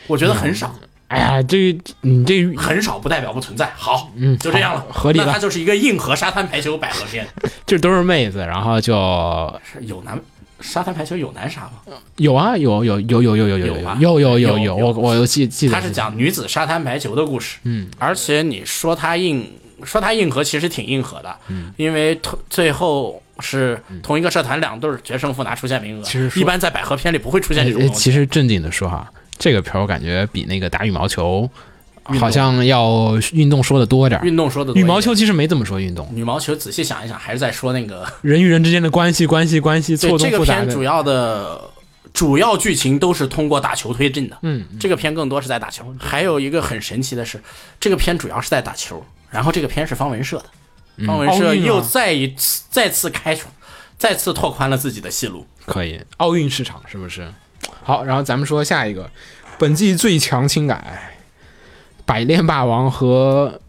[0.07, 0.73] 我觉得很少，
[1.09, 3.71] 哎呀，这你这很少不代表不存在。
[3.75, 5.25] 好，嗯就这样了，好合理吧？
[5.27, 7.27] 那它就是一个硬核沙滩排球百合片，
[7.65, 8.93] 这都是妹子，然后就
[9.63, 10.19] 是有男
[10.61, 11.93] 沙滩排球有男啥吗？
[12.17, 19.51] 有啊，有有有有有有有有吧有有有有我我有记记得它是讲女子沙滩排球的故事，嗯，而且你说它硬，
[19.83, 28.01] 说它硬核，其实挺硬核的，嗯，因为同最后是同一个社团两队儿决胜负拿出现名额，其实一般在百合片里不会出现这种哎东西。
[28.03, 29.09] 其实正经的说哈，
[29.39, 31.49] 这个片儿我感觉比那个打羽毛球
[32.19, 34.25] 好像要运动说的多点儿。
[34.25, 40.65] 运动说的羽毛球其实没怎么说运动，羽毛球仔细想一想，还是在说那个人与人之间的关系，关系关系对错综这个复杂的。
[40.65, 41.61] 片主要的
[42.11, 44.37] 主要剧情都是通过打球推进的。
[44.41, 45.95] 嗯，这个片更多是在打球。
[45.99, 47.41] 还有一个很神奇的是，
[47.79, 53.53] 这个片主要是在打球，然后这个片是方文社的，方文社又再一次再次开创，
[53.97, 55.45] 再次拓宽了自己的戏路。
[55.65, 57.31] 可以，奥运市场是不是？
[57.83, 59.09] 好，然后咱们说下一个，
[59.57, 61.13] 本季最强轻改，
[62.05, 63.59] 百炼霸王和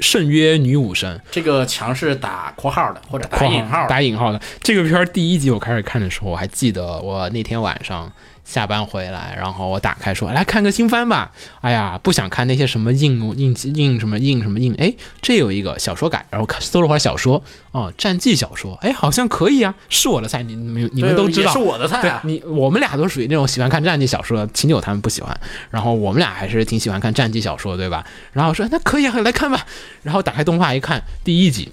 [0.00, 1.20] 圣约女武神。
[1.30, 4.40] 这个强是打括号的或者打引号的，打引号的。
[4.62, 8.10] 这个片儿第一集我开始看的时候，我还记得我那天晚上
[8.48, 11.30] 下班回来，然后我打开说来看个新番吧。
[11.60, 17.42] 哎呀，不想看那些什么硬硬硬什么硬什么硬，哎，这有一个小说改，然后看搜了会儿小说，
[17.72, 21.58] 哦，战记小说，哎，好像可以啊，是我的菜，你你们你们都知道是。
[21.58, 22.22] 我的菜对啊。
[22.24, 25.38] 你，我们俩都属于那种喜欢看战记小说的，秦九他们不喜欢，
[25.70, 28.06] 然后我们俩还是挺喜欢看战记小说，对吧？
[28.32, 29.66] 然后我说那可以啊，来看吧。
[30.02, 31.70] 然后打开动画一看，第一集，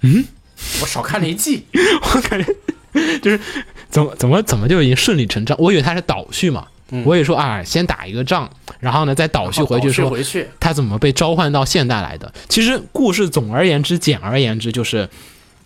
[0.00, 0.24] 嗯
[0.80, 1.66] 我少看了一季，
[2.14, 2.54] 我感觉
[3.18, 3.38] 就是
[3.92, 6.66] 怎么怎么怎么就已经顺理成章，我以为他是倒叙嘛，
[7.04, 10.10] 我也说啊，先打一个仗，然后呢再倒叙回去说
[10.58, 12.32] 他怎么被召唤到现代来的。
[12.48, 15.08] 其实故事总而言之，简而言之就是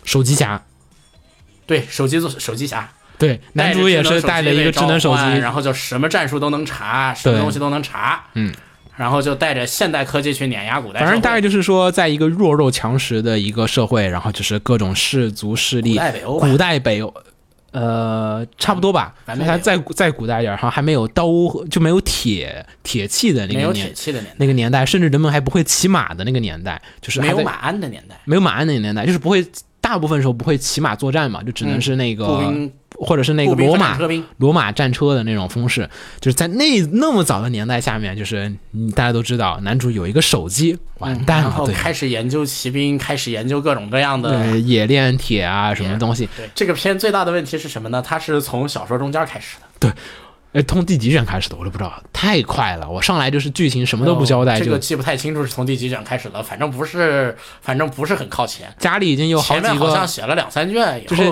[0.05, 0.61] 手机侠。
[1.67, 8.53] 对，手机做手机侠，对，男主也是带了一个智能手机，然后就什么战术都能查，什么东西都能查，嗯，
[8.97, 11.01] 然后就带着现代科技去碾压古代。
[11.01, 17.15] 反正大概就是说，在一个弱肉强食的一个社会，然后就是各种氏族势力，古代北欧，古代北欧。
[17.79, 21.27] 呃，差不多吧，反正它再再古代一点，然后还没有刀，
[21.71, 23.95] 就没有铁铁器的那个年，
[24.39, 29.47] 那个年代，甚至人们还不会骑马的那个年代，就是没有马鞍的年代，没有马鞍的年代，就是不会，
[29.83, 32.51] 大部分时候不会骑马作战嘛，就只能是那个。
[32.99, 33.99] 或者是那个罗马
[34.39, 35.89] 罗马战车的那种风式，
[36.21, 38.51] 就是在那那么早的年代下面，就是
[38.95, 46.29] 大家都知道，男主有一个手机，完蛋了，对，开始研究骑兵，开始研究各种各样的对冶炼铁啊什么东西。
[46.37, 48.03] 对，这个片最大的问题是什么呢？
[48.03, 49.67] 它是从小说中间开始的。
[49.79, 49.91] 对，
[50.53, 58.75] 哎，从第几卷开始的我都不知道，太快了，我上来就是剧情什么都不交代，这个记不太清楚是从第几卷开始的，反正不是，反正不是很靠前。
[58.79, 61.23] 家里已经有好几个，好像写了两三卷，就是。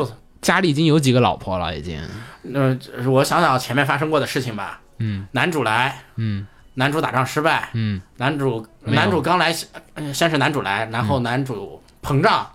[0.45, 1.99] 家里已经有几个老婆了，已经。
[2.43, 2.77] 那
[3.11, 4.79] 我想想前面发生过的事情吧。
[4.99, 5.27] 嗯。
[5.33, 6.03] 男主来。
[6.17, 6.47] 嗯。
[6.75, 7.71] 男主打仗失败。
[7.73, 8.03] 嗯。
[8.19, 9.51] 男主男主刚来，
[10.13, 12.47] 先是男主来，然后男主膨胀。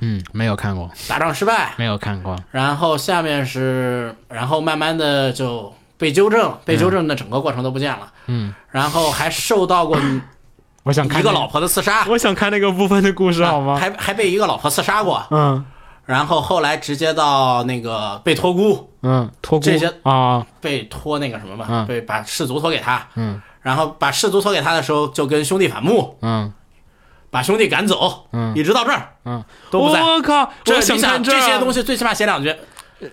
[0.00, 0.90] 嗯，没有看过。
[1.06, 1.74] 打仗失败。
[1.76, 2.34] 没有看过。
[2.50, 8.10] 然后下面是，然后慢慢的就被纠正，被纠正的整个过程都不见了。
[8.26, 8.54] 嗯。
[8.70, 10.00] 然后还受到过，
[10.84, 12.06] 我想看一个老婆的刺杀。
[12.08, 13.76] 我想看那个部分的故事好吗？
[13.76, 15.22] 还还被一个老婆刺杀过。
[15.30, 15.62] 嗯。
[16.06, 26.52] 然后后来直接到那个被托孤，嗯，托孤这些啊，被托那个什么吧，被把氏族托给他，嗯，然后把氏族托给他的时候，就跟兄弟反目，嗯，
[27.30, 30.02] 把兄弟赶走，嗯，一直到这儿，嗯，都不在。
[30.02, 32.58] 我靠，这想看这些东西，最起码写两卷。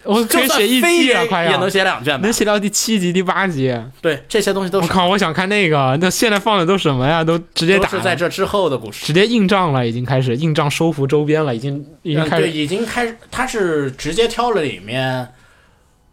[0.03, 3.75] 我可以写一季啊，快也能写两卷，能写到第七集、第八集。
[4.01, 4.85] 对，这些东西都是。
[4.85, 5.97] 我靠，我想看那个。
[6.01, 7.23] 那现在放的都什么呀？
[7.23, 7.87] 都直接打。
[7.89, 9.05] 是在这之后的故事。
[9.05, 12.43] 直接硬仗了，已经开始硬仗收服周边了，已经已经开始。
[12.43, 13.17] 对，已经开始。
[13.29, 15.29] 他是直接挑了里面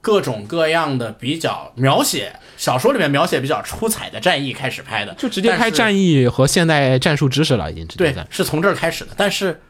[0.00, 7.86] 各种各样的比较描写小说里面描写比较出彩的战役开始拍的，就直接拍战役和现代战术知识了，已经。
[7.96, 9.60] 对，是从这儿开始的，但是。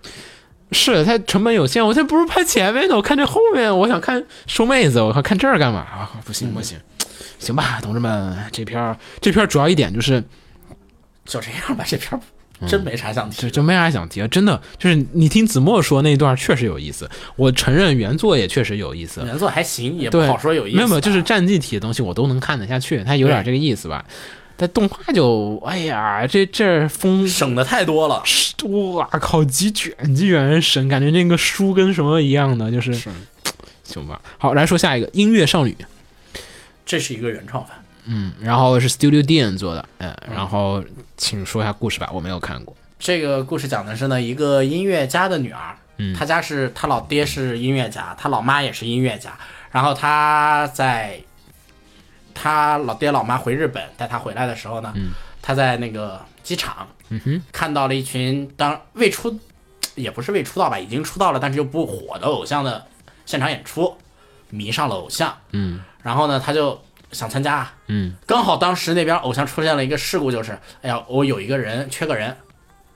[0.72, 5.80] 是它成本有限，我现在不如拍前面的，我看这后面，我想看收妹子，我靠，看这儿干嘛？
[5.80, 6.76] 啊，不行不行，
[7.38, 10.22] 行吧，同志们，这片儿这片儿主要一点就是
[11.24, 12.20] 就这样吧，这片儿
[12.66, 24.04] 真没啥想提，就没啥想提，真的就是你听子墨说那段确实有意思，我承认原作也确实有意思，原作还行，也不好说有意思，没有没有，就是战绩体的东西我都能看得下去，它有点这个意思吧。
[24.60, 28.20] 但动画就，哎呀，这这风省的太多了，
[28.96, 32.92] 哇靠，几卷几卷省，感觉那个书跟什么一样的，就是，
[33.84, 34.20] 行吧。
[34.36, 35.76] 好，来说下一个音乐少女，
[36.84, 37.70] 这是一个原创番，
[38.06, 40.82] 嗯，然后是 Studio Dan 做的，嗯，然后
[41.16, 42.76] 请说一下故事吧，我没有看过。
[42.98, 49.38] 这个故事讲的是呢，一个音乐家的女儿，嗯，她家是她老爹是音乐家，她老妈也是音乐家，
[49.70, 51.20] 然后她在。
[52.40, 54.94] 他老爹老妈回日本带他回来的时候呢，
[55.42, 56.86] 他在那个机场
[57.50, 59.36] 看到了一群当未出，
[59.96, 62.86] 也不是未出道吧，已经出道了，但是又不火的偶像的
[63.26, 63.96] 现场演出，
[64.50, 65.36] 迷上了偶像。
[65.50, 66.80] 嗯，然后呢，他就
[67.10, 67.68] 想参加。
[67.88, 72.36] 嗯，刚好当时那边偶像出现了一个事故，就是哎呀，我有一个人缺个人，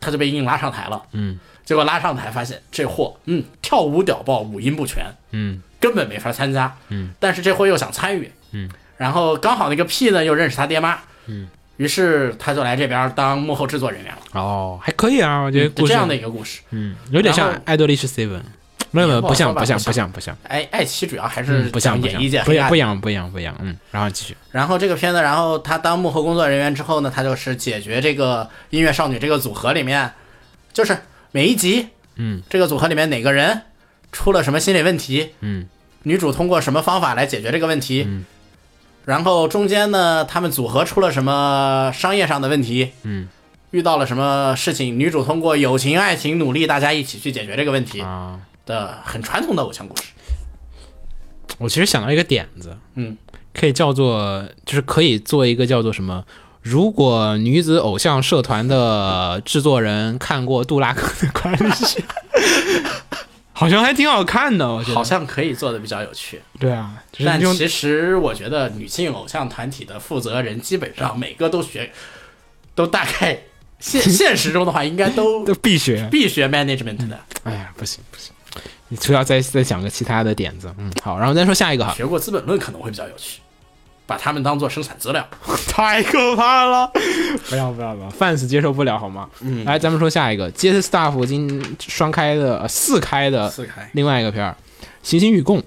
[0.01, 1.03] 他就被硬拉上台了。
[1.13, 5.05] 嗯，结果拉上台发现这货，嗯，跳舞屌爆，五音不全。
[5.33, 6.77] 嗯，根本没法参加。
[6.89, 8.31] 嗯，但是这货又想参与。
[8.53, 8.71] 嗯。
[9.03, 10.97] 然后刚好那个 P 呢又认识他爹妈，
[11.27, 14.41] 嗯，于是他就来这边当幕后制作人员了。
[14.41, 18.43] 哦，还可以啊，我觉得这样的一个故事，嗯，有点像爱德丽是 Seven，
[18.93, 20.09] 没有没有，不像不像不像。
[20.13, 20.39] 不像。
[20.45, 24.37] 哎爱奇主要还是不像演艺界，不一样不一样不一样不一样，嗯，然后继续。
[24.53, 30.13] 然后这个片子，然后他当幕后工作人员之后呢，他就是解决这个音乐少女这个组合里面，
[30.73, 30.97] 就是
[31.33, 33.63] 每一集，嗯，这个组合里面哪个人
[34.13, 35.67] 出了什么心理问题，嗯，
[36.05, 38.25] 女主通过什么方法来解决这个问题，嗯。
[39.05, 42.93] 然后中间呢，他们组合出了什么商业上的问题？
[43.03, 43.29] 嗯，
[43.71, 44.99] 遇到了什么事情？
[44.99, 50.05] 女主通过友情、爱情努力，大家一起去解决这个问题啊的很传统的偶像故事。
[51.59, 53.17] 我其实想到一个点子，嗯，
[53.53, 56.25] 可以叫做，就是可以做一个叫做什么？
[56.61, 62.05] 如果女子偶像社团的制作人看过杜拉克的关系。
[63.63, 66.43] 好像还挺好看的，我觉得好像可以做的比较有趣。
[66.59, 71.91] 对啊，但其实我觉得女性偶像团体的负责人基本上每个都学，
[72.75, 73.39] 都大概
[73.79, 77.19] 现 现实中的话应该都都必学必学 management 的。
[77.45, 78.33] 哎呀，不行不行，
[78.89, 80.73] 你主要再再想个其他的点子。
[80.79, 81.95] 嗯，好，然后再说下一个哈。
[81.95, 83.41] 学过《资本论》可能会比较有趣。
[84.07, 85.27] 把他们当做生产资料。
[85.73, 86.91] 太可怕了！
[87.49, 89.29] 不要不要不要，fans 接受不了好吗？
[89.41, 94.57] 嗯，来，咱们说下一个，Jet Staff 今双开的、呃四开的四开另外一个片儿，
[95.03, 95.61] 《行星与共》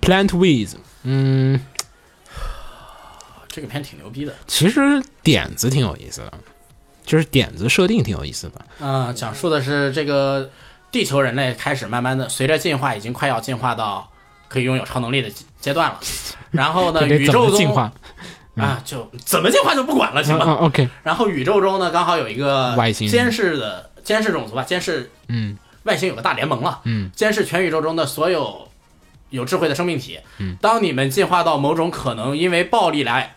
[0.00, 0.74] ，Plant With，
[1.04, 1.60] 嗯，
[3.48, 4.80] 这个片挺牛逼的，其实
[5.22, 6.32] 点子挺有意思的，
[7.04, 8.60] 就是点子设定挺有意思的。
[8.80, 10.50] 嗯、讲述的是这个
[10.90, 14.10] 地球人类开始慢慢的随着进化，已经快要进化到
[14.54, 15.98] 可以拥有超能力的阶阶段了。
[16.52, 17.92] 然后呢， 宇宙中进化？
[18.56, 20.44] 啊，就怎么进化就不管了，行吧？
[20.46, 28.68] 嗯嗯，OK，然后宇宙中呢，刚好有一个外星监视的监视种族吧，监视嗯外星有个大联盟了，嗯，监视全宇宙中的所有
[29.30, 30.20] 有智慧的生命体。
[30.38, 33.34] 嗯，当你们进化到某种可能因为暴力来，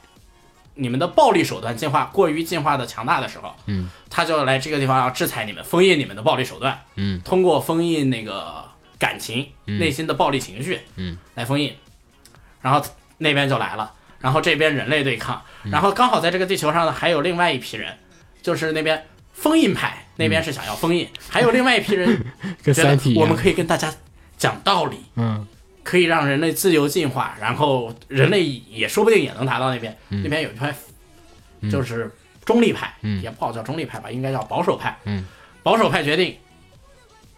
[0.75, 6.79] 你们的暴力手段进化过于进化的强大的时候，嗯，他就来这个地方要制裁你们，封印你们的暴力手段。
[6.95, 8.63] 嗯，通过封印那个
[8.99, 11.73] 感情、内心的暴力情绪，嗯，来封印。
[12.61, 12.83] 然后
[13.19, 17.95] 那边就来了，然后这边人类对抗，嗯然后刚好在这个地球上呢，还有另外一批人，
[18.41, 22.25] 就是那边封印派那边是想要封印，还有另外一批人
[22.63, 22.97] 觉得。
[23.15, 23.93] 我们可以跟大家
[24.37, 25.47] 讲道理，嗯
[25.83, 29.95] 可以让人类自由进化，然后人类也说不定也能达到那边。
[30.09, 30.75] 那边有一派
[31.71, 32.11] 就是
[32.43, 34.97] 中立派，嗯也不好叫中立派吧，应该叫保守派。
[35.05, 35.25] 嗯
[35.63, 36.35] 保守派决定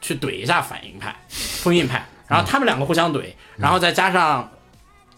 [0.02, 4.52] 去怼一下反应派、封印派，然后他们两个互相怼，然后再加上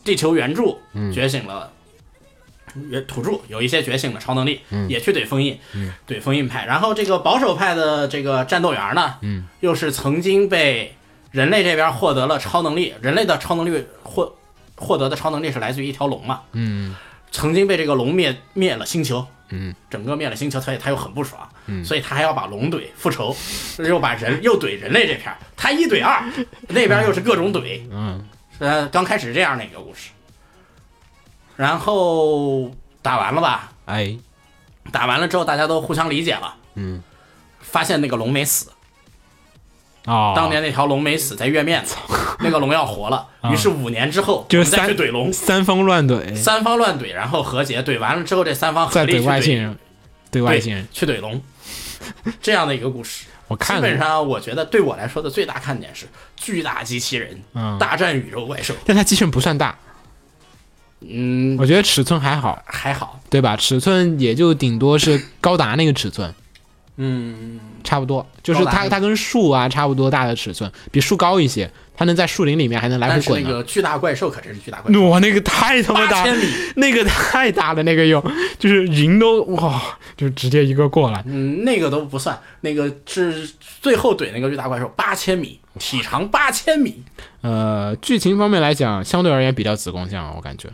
[0.03, 0.77] 地球原著
[1.13, 1.71] 觉醒了。
[2.89, 5.59] 原土著有一些觉醒的超能力，也去怼封印，
[6.07, 6.65] 怼封印派。
[6.65, 9.15] 然后这个保守派的这个战斗员呢，
[9.59, 10.95] 又是曾经被
[11.32, 14.38] 人类这边获得了超能力，人类的超能力获
[14.77, 16.95] 获得的超能力是来自于一条龙嘛，嗯。
[17.29, 23.36] 曾经被这个龙灭灭了星球，嗯，整个灭了星球，他也他又很不爽，嗯，所以他还要把龙怼复仇，
[23.86, 26.24] 又把人又怼人类这片儿，他一怼二，
[26.70, 28.26] 那边又是各种怼，嗯。
[28.60, 30.12] 呃，刚开始这样的一个故事，
[31.56, 32.72] 然后
[33.02, 34.18] 打完了吧，哎。
[34.91, 37.02] 打完了之后大家都互相理解了，嗯。
[37.60, 38.70] 发现那个龙没死，
[40.06, 41.84] 哦，当年那条龙没死，在月面，
[42.39, 49.78] 那个龙要活了，于是五年之后，就是三去怼龙，三方乱怼，三方乱怼，然后和解，怼完了之后，这三方合再力去怼外星人，
[50.32, 50.88] 怼外星人。
[50.91, 51.39] 去怼龙，
[52.41, 53.26] 这样的一个故事。
[53.26, 57.78] 基 我看基，本上，我觉得对我来说的最大看点是巨大机器人嗯。
[57.78, 58.74] 大战宇宙怪兽。
[58.86, 59.78] 但它机器人不算大，
[61.02, 63.20] 嗯，我觉得尺寸还好，还好。
[63.30, 63.58] 对吧？
[63.58, 66.34] 尺寸也就顶多是高达那个尺寸，
[66.98, 73.44] 嗯，差不多，就是它它跟树啊差不多大的尺寸，比树高一些，它能在树林里面还能来回但是滚。
[73.44, 76.46] 那个巨大怪兽可真是巨大怪兽，哇，那个太他妈大八千米。
[76.76, 78.24] 那个太大了，那个又，
[78.60, 79.82] 就是云都哇，
[80.16, 81.24] 就直接一个过来。
[81.26, 87.02] 嗯，那个都不算，那个是最后怼那个巨大怪兽，八千米，体长八千米。
[87.42, 90.70] 呃，剧情方面来讲，相对而言比较子宫像，我感觉。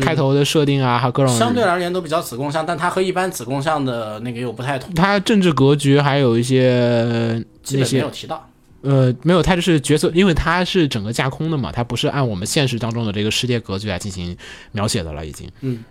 [0.00, 8.46] 开头的设定啊，还有各种嗯相对而言都比较子宫向，但它和一般子宫向的那个又不太同，它政治格局还有一些那些没些有提到。
[8.82, 14.36] 呃，没有，它就是角色，因为它是整个架空的嘛，它不是按我们现实当中的这个世界格局来进行
[14.72, 15.46] 描写的了，已经。
[15.60, 15.82] 嗯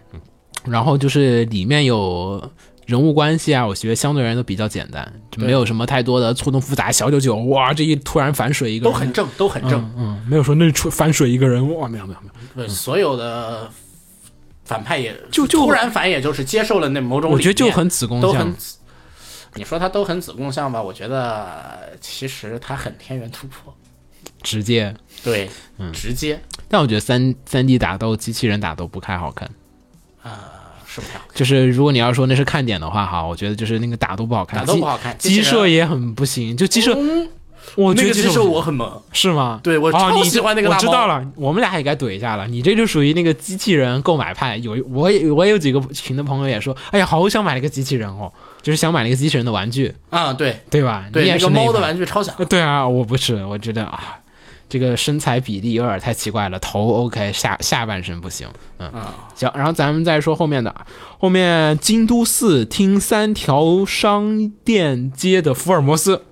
[0.65, 2.43] 然后就是里面有
[2.85, 6.91] 人物关系啊，我觉得相对而言都比较简单，就没有什么太多的错综复杂。
[6.91, 9.79] 小九九，哇，这一突然反水一个人都很正，都很正。
[9.95, 12.27] 嗯嗯，没有说那出反水一个人，哇，没有没有没
[12.63, 13.69] 有，对，所有的
[14.69, 18.55] 反派也就就突然反，也就是接受了那某种我觉得就很子宫向都很。
[19.55, 20.79] 你说他都很子宫像吧？
[20.79, 23.73] 我觉得其实他很天元突破，
[24.43, 24.93] 直接。
[25.23, 25.49] 对，
[25.79, 29.49] 嗯直接但我觉得三三 D 打斗、机器人打斗不太好看。
[30.21, 30.53] 啊
[30.85, 37.27] 是不太好看，就是如果你要说那是看点的话，哈，我觉得就是那个打斗不好看，打斗不好看，机，机射也也很不行，就机射，嗯
[37.75, 39.59] 我觉得机那个机射我很萌，是吗？
[39.63, 42.47] 对我超喜欢那个我大猫知道了，我们俩也该怼一下了。
[42.47, 51.05] 你这就属于那个机器人购买派，有我也我也有几个群的朋友也说，哎呀，好想买那个机器人哦，就是想买那个机器人的玩具，啊，对对吧？
[51.11, 54.17] 对，你也是那个猫的玩具超想呃，对啊，我不是，我觉得啊，
[54.67, 58.47] 这个身材比例有点太奇怪了，头 OK，下下半身不行，
[58.77, 60.73] 嗯，啊，行，然后咱们再说后面的，
[61.17, 66.23] 后面京都寺听三条商店街的福尔摩斯，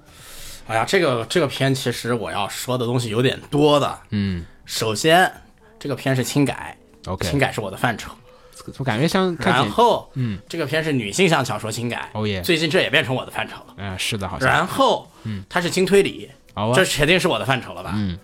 [0.68, 4.00] 哎呀，这个这个片其实我要说的东西有点多的。
[4.12, 5.32] 嗯首先，
[5.80, 8.12] 这个片是轻改，，OK，轻改是我的范畴。
[8.78, 13.74] 我感觉像然后，嗯，这个片是女性向小说轻改，哦耶，最近这也变成我的范畴了。
[13.78, 17.94] 嗯、是的，好像，然后，嗯，它是轻推理，好啊这，肯定是我的范畴了吧？
[17.96, 18.20] 嗯。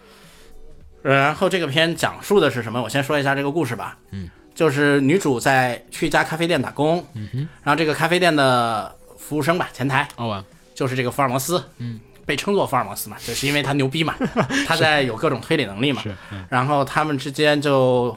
[1.01, 2.81] 然后这个片讲述的是什么？
[2.81, 3.97] 我先说一下这个故事吧。
[4.11, 14.15] 嗯，就是女主在去一家咖啡店打工，嗯哼，然后这个咖啡店的服务生吧，前台哦啊，就是这个福尔摩斯，嗯，被称作福尔摩斯嘛，就是因为他牛逼嘛，
[14.67, 16.01] 他在有各种推理能力嘛。
[16.01, 18.15] 是，嗯然后他们之间就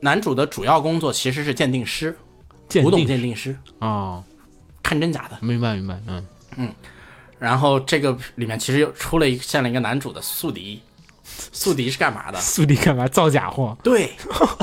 [0.00, 2.16] 男主的主要工作其实是鉴定师，
[2.68, 4.22] 鉴古董定鉴定师，哦，
[4.82, 5.38] 看真假的。
[5.40, 6.74] 明白明白，嗯嗯，
[7.38, 10.82] 然后这个里面其实又出了一现了一个男主的宿敌，
[11.52, 12.38] 宿敌是干嘛的？
[12.40, 13.76] 宿敌干嘛造假货？
[13.82, 14.12] 对，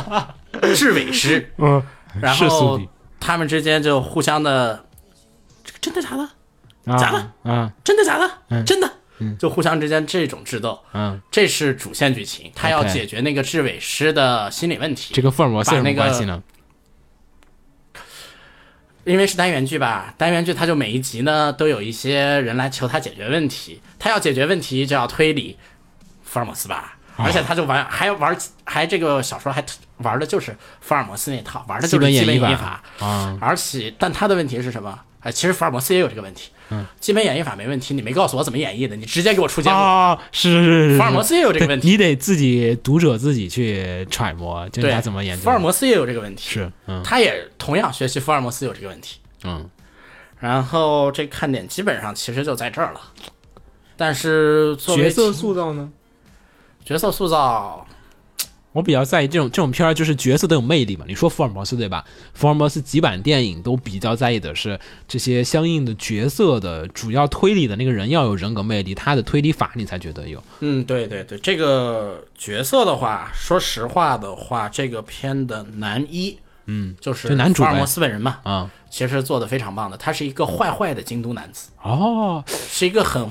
[0.76, 1.52] 制伪师。
[1.58, 1.84] 嗯，
[2.22, 2.80] 然后
[3.20, 4.86] 他们之间就互相的，
[5.64, 6.30] 这个真的假的？
[6.86, 8.64] 啊假的啊，真的假的？
[8.64, 8.92] 真的。
[9.40, 15.14] 就互相之间这种智斗，嗯，这是主线剧情，他要解决那个制尾师的心理问题。
[15.14, 16.44] 这个福尔摩斯有什么关系呢？
[19.06, 25.58] 因为是单元剧吧，单元剧他就每一集呢都有一些人来求他解决问题，他要解决问题就要推理
[26.24, 29.64] 福尔摩斯吧，哦而且他就玩还玩还这个小说还
[29.98, 35.00] 玩的就是福尔摩斯那套，玩的就是基本基本演绎演绎法，啊，而且但他的问题是什么？
[35.22, 39.78] 哎，其实福尔摩斯也有这个问题，嗯，基本演绎法没问题，你没告诉我怎么演绎的，你直接给我出结果。
[39.78, 45.44] 啊，是是是是，福尔摩斯也有这个问题，你得自己读者自己去揣摩，就他怎么研究。
[45.44, 49.20] 福尔摩斯也有这个问题，是，嗯他也同样学习福尔摩斯有这个问题。
[49.44, 49.70] 嗯，
[50.40, 53.02] 然后这看点基本上其实就在这儿了，
[53.96, 55.90] 但是作为角色塑造呢？
[56.86, 57.88] 角色塑造，
[58.74, 61.06] 我比较在意这种这种片儿，就是角色都有魅力嘛。
[61.08, 62.04] 你说福尔摩斯对吧？
[62.34, 70.44] 福尔摩斯几版电影都比较在意的是这些相应的角色的主要推理的那个人要有人格魅力，他的推理法你才觉得有。
[70.60, 83.30] 嗯，对对对，这个角色的话，说实话的话，这个片的男一，嗯，就是就男主福尔摩斯本人嘛，啊、其实做的非常棒的，他是一个坏坏的京都男子，哦，是一个很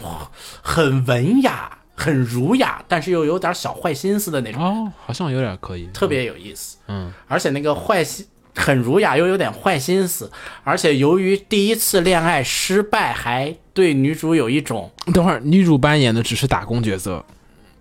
[0.63, 4.63] 很文雅、很儒雅，但是又有点小坏心思的那种。
[4.63, 6.79] 哦，好像有点可以，特别有意思。
[6.89, 10.31] 嗯，而且那个坏心很儒雅，又有点坏心思，
[10.65, 17.25] 而且由于第一次恋爱失败，还对女主有一种等会儿女主扮演的只是打工角色，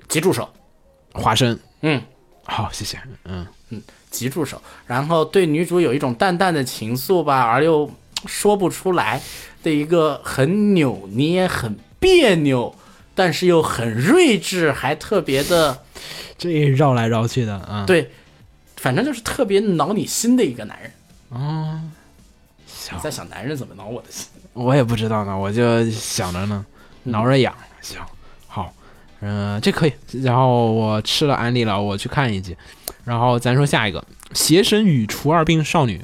[0.07, 0.47] 急助手，
[1.14, 1.57] 华生。
[1.82, 2.01] 嗯，
[2.43, 2.97] 好，谢谢。
[3.26, 7.89] 嗯嗯，急助手，然后对女主有一种淡淡的情愫吧，而又
[8.26, 9.22] 说不出来
[9.64, 12.74] 的一个很扭捏、很别扭，
[13.14, 15.84] 但是又很睿智，还特别的
[16.38, 18.12] 这绕来绕去的啊。，对，
[18.78, 20.91] 反正就是特别挠你心的一个男人。
[21.30, 21.82] 哦，
[22.91, 24.28] 你在想男人怎么挠我的心？
[24.53, 26.66] 我也不知道呢，我就想着呢，
[27.03, 27.53] 挠着痒。
[27.82, 27.99] 行，
[28.47, 28.74] 好，
[29.22, 29.93] 嗯、这可以。
[30.24, 32.55] 然后我吃了安利了，我去看一集。
[33.03, 33.99] 然后咱说下一个
[34.34, 35.97] 《邪神与除二病少女》。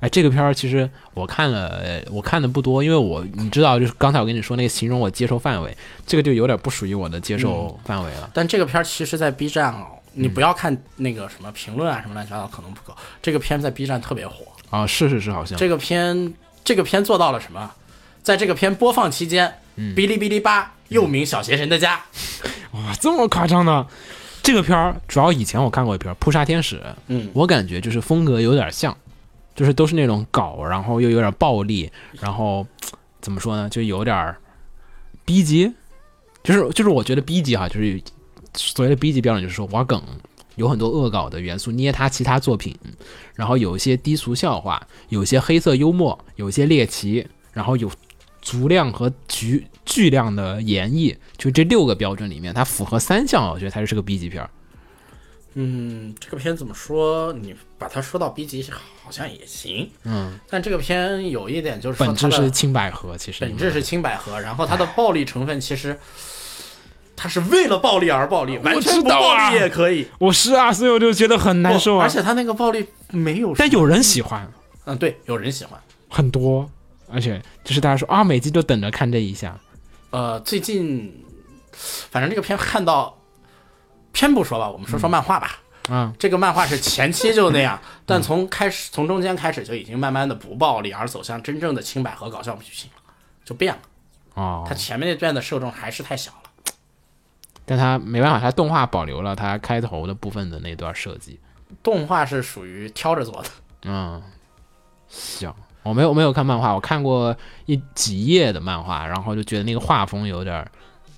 [0.00, 5.76] 哎，这个片儿其实我看了，呃我看的不多，因为我你知道，就是刚才我跟你说那个形容我接受范围，
[6.06, 8.30] 这个就有点不属于我的接受范围了。
[8.32, 12.96] 但这个片儿其实，在 B 站哦，你不要看那个什么评论啊，什么乱七八糟，可能不够。
[13.20, 14.44] 这个片在 B 站特别火。
[14.70, 17.70] 啊，是是是，好像这个片，这个片做到了什么？
[18.22, 21.98] 在这个片播放期间，哔哩哔哩吧又名《小邪神的家
[22.78, 23.86] 》，哇，这么夸张呢？
[24.42, 26.76] 这个片儿主要以前我看过一篇儿《扑杀天使》，
[27.08, 28.96] 嗯我感觉就是风格有点像，
[29.58, 31.90] 就是都是那种搞，然后又有点暴力，
[32.20, 32.64] 然后
[33.20, 34.38] 怎么说呢，就有点儿
[35.24, 35.72] B 级，
[36.44, 38.00] 就是就是我觉得 B 级哈，就是
[38.54, 40.00] 所谓的 B 级标准，就是说玩梗
[40.54, 42.72] 有很多恶搞的元素，捏他其他作品，
[43.34, 47.90] 然后有一些低俗笑话，有些黑色幽默，有些猎奇，然后有
[48.40, 54.48] 足量和巨巨量的演绎，就这六个标准里面，它符合三项，我觉得它就是个 B 级片儿。
[55.54, 57.32] 嗯，这个片怎么说？
[57.32, 58.64] 你把它说到 B 级
[59.02, 65.98] 好像也行，嗯，但这个片有一点就是本质是青百合，其实本质是青百合，然后它的暴力成分其实。
[67.20, 72.04] 它是为了暴力而暴力，完全不暴啊力也可以，我是啊，所以我就觉得很难受啊。
[72.04, 74.48] 而且它那个暴力没有，但有人喜欢，
[74.84, 75.76] 嗯，对，有人喜欢。
[76.08, 76.70] 很多，
[77.12, 79.58] 而且就是大家说啊，每集都等着看这一下。
[80.10, 81.12] 呃，最近
[81.72, 83.20] 反正这个片看到，
[84.18, 85.60] 偏不说吧，我们说说漫画吧。
[85.90, 93.02] 嗯，这个漫画是前期就那样，但从开始从中间开始就已经慢慢的不暴力，而走向真正的清百合搞笑剧情了，
[93.44, 93.80] 就变了。
[94.34, 96.72] 哦它，前面那段的受众还是太小了。
[97.64, 101.38] 但它没办法，它动画保留了它开头的部分的那段设计。
[101.84, 103.48] 动画是属于挑着做的，
[103.84, 104.20] 嗯，
[105.06, 105.54] 行，
[105.84, 110.68] 我没有没有看漫画，我看过一几页的漫画，然后就觉得那个画风有点儿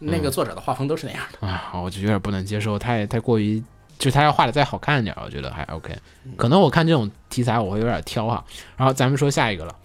[0.03, 1.46] 那个作者的画风都是那样的。
[1.46, 3.62] 啊，我就有点不能接受，太太过于，
[3.98, 5.96] 就是他要画的再好看一点，我觉得还 OK。
[6.36, 8.42] 可能我看这种题材我会有点挑哈。
[8.76, 9.76] 然后咱们说下一个了，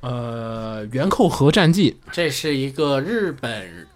[0.00, 3.86] 呃，《元寇核战记这是一个日本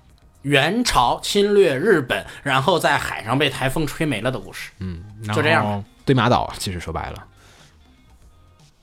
[0.42, 5.02] 元朝侵略日本，然后在海上被台风吹没了的故事》，嗯，
[5.32, 7.26] 就这样然后对马岛，其实说白了，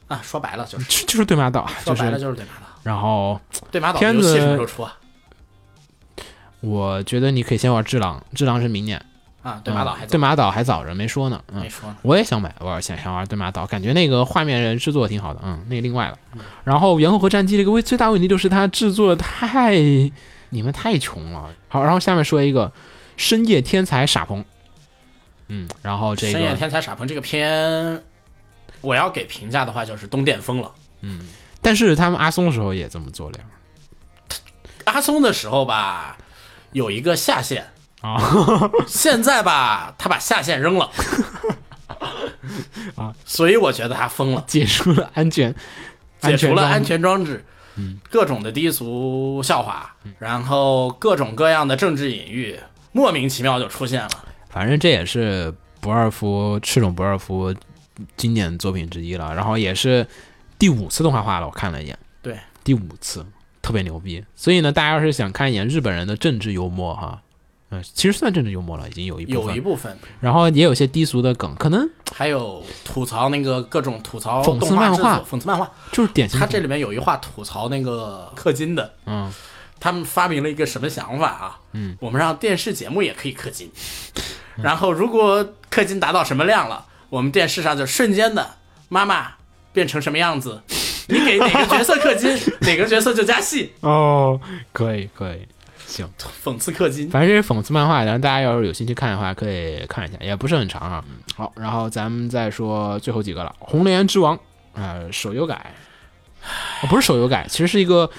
[0.08, 0.22] 啊。
[0.24, 2.36] 说白了就是，就就是对马岛，说白了就是。
[2.36, 2.68] 对马岛。
[2.84, 3.38] 然后
[3.70, 4.98] 对马岛片子什么时候出啊？
[6.68, 9.02] 我觉得你可以先玩《智狼》，《智狼》是明年，
[9.42, 11.98] 啊，对马岛还对马岛还早着没说呢，嗯没，说呢。
[12.02, 16.18] 我也想买，我想想玩对马岛，感觉那个画面人制作挺好的，嗯，那个另外了。
[16.64, 19.76] 然后《猿猴和战机》这个问最大问题就是它制作太
[20.50, 21.50] 你们太穷了。
[21.70, 22.72] 好，然后下面说一个
[23.16, 24.44] 深夜天才傻鹏，
[25.48, 28.04] 嗯，然后这个深夜天才傻鹏这个片，
[28.82, 30.72] 我要给评价的话就是东电疯了。
[31.02, 31.28] 嗯
[31.62, 33.44] 但是他们阿松的时候也这么做了呀。
[34.86, 36.17] 阿松的时候吧，
[36.72, 37.66] 有一个下线。
[38.02, 38.22] 啊，
[38.86, 40.90] 现在吧，他把下线扔了。
[42.96, 45.54] 啊，所以我觉得他疯了，解除了安全，
[46.22, 47.44] 解除了安全装置，
[47.76, 52.58] 嗯，各种的低俗笑话，然后各种各样的政治隐喻，
[52.92, 54.10] 莫名其妙就出现了。
[54.50, 57.54] 反正这也是不二夫赤冢不二夫
[58.16, 60.06] 经典作品之一了，然后也是
[60.60, 63.26] 第五次动画化了，我看了一眼，对，第五次，
[63.68, 64.24] 特别牛逼。
[64.34, 67.22] 所以呢，大家要是想看一眼日本人的政治幽默哈，
[67.70, 75.70] 嗯、其实算政治幽默了，已经有一部分，有一部分，然后也有些低俗的梗，可能还有吐槽那个各种吐槽讽刺漫画讽刺漫画。
[75.92, 79.30] 就是典型他这里面有一话吐槽那个氪金的，嗯，
[79.82, 81.60] 他们发明了一个什么想法啊？
[81.74, 83.70] 嗯，我们让电视节目也可以氪金，
[84.56, 88.56] 然后如果氪金达到什么量了，我们电视上就瞬间的
[88.88, 89.34] 妈妈
[89.74, 90.62] 变成什么样子，
[91.08, 94.40] 你给哪个角色氪金，哪个角色就加戏， 哦，
[94.74, 95.48] 可以可以，
[95.86, 96.08] 行。
[96.44, 97.10] 讽刺氪金。
[97.10, 101.04] 反正这是讽刺漫画，然后大家要是有兴趣看的话，可以看一下，也不是很长啊。
[101.36, 104.36] 好，然后咱们再说最后几个了，《红莲之王》
[104.74, 105.74] 呃，手游改，
[106.82, 108.10] 哦，不是手游改，其实是一个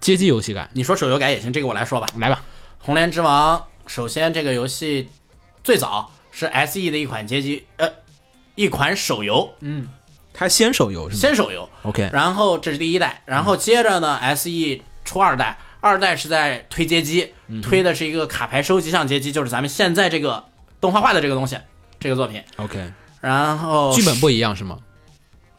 [0.00, 0.68] 街机游戏改。
[0.72, 2.06] 你说手游改也行，这个我来说吧。
[2.18, 2.42] 来吧，
[2.84, 5.08] 《红莲之王》首先这个游戏
[5.64, 7.90] 最早是 SE 的一款街机，呃，
[8.54, 9.52] 一款手游，
[10.38, 11.20] 它先手游是吗？
[11.20, 11.68] 先手游。
[11.82, 20.44] ？OK，然后这是第一代，然后接着呢，SE 出二代，二代是在推街机，推的是一个卡牌收集项街机，就是咱们现在这个
[20.80, 21.58] 动画化的这个东西，
[21.98, 22.40] 这个作品。
[22.56, 24.78] OK，然后剧本不一样是吗？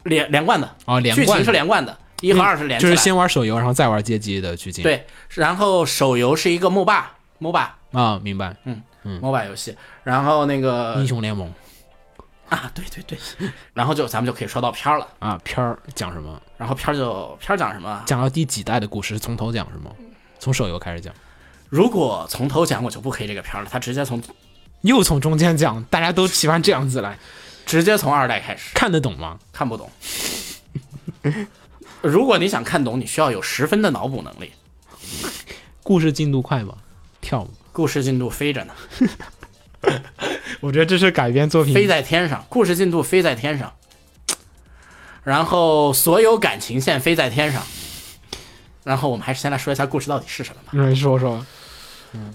[0.04, 4.82] 连连贯的，哦，连剧情是连贯的，一和二是连就是先玩手游，然后再玩街机的剧情。
[4.82, 5.04] 对，
[5.34, 7.02] 然后手游是一个 MOBA
[7.38, 8.56] MOBA 啊，明白。
[8.64, 9.20] 嗯嗯。
[9.20, 11.52] MOBA 游戏，然后那个英雄联盟
[12.50, 13.18] 啊，对对对，
[13.72, 16.40] 然后就咱们就可以说到片儿了，啊，片儿讲什么？
[16.58, 18.02] 然后片儿就片儿讲什么？
[18.06, 19.18] 讲到第几代的故事？
[19.18, 19.90] 从头讲是吗？
[20.38, 21.14] 从手游开始讲，
[21.68, 24.22] 如果从头讲，我就不黑这个片儿了，他直接从
[24.82, 27.18] 又从中间讲，大家都喜欢这样子来，
[27.64, 28.74] 直接从二代开始。
[28.74, 29.38] 看得懂吗？
[29.52, 29.90] 看不懂。
[32.02, 34.50] 如果你想看懂，你需要有十分的脑补能力。
[35.84, 36.74] 故事进度快吗？
[37.20, 37.50] 跳吗？
[37.72, 38.74] 故事进度飞着呢，
[40.60, 43.72] 我觉得这是改编作品飞在天上，故事进度飞在天上。
[45.24, 47.62] 然后所有感情线飞在天上。
[48.82, 50.88] 然后我们还是先来说一下故事到底是什么吧。
[50.88, 51.44] 你说说，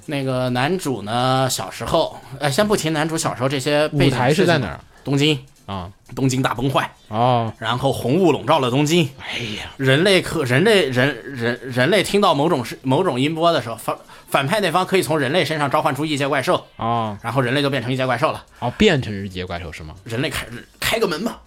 [0.05, 4.79] 那个男主呢，小时候，呃，先不提男主小时候这些背舞景台是在哪儿？
[5.03, 5.91] 东京，啊？
[6.15, 9.09] 东京大崩坏，哦，然后红雾笼罩了东京。
[9.19, 13.97] 哎呀，人类可人类人人人类听到某种是某种音波的时候，反
[14.35, 18.43] 反派那方可以从人类身上召唤出异界怪兽，哦然后人类就变成异界怪兽了。
[18.59, 19.95] 哦，变成异界怪兽是吗？
[20.03, 20.45] 人类开
[20.77, 21.39] 开个门吧，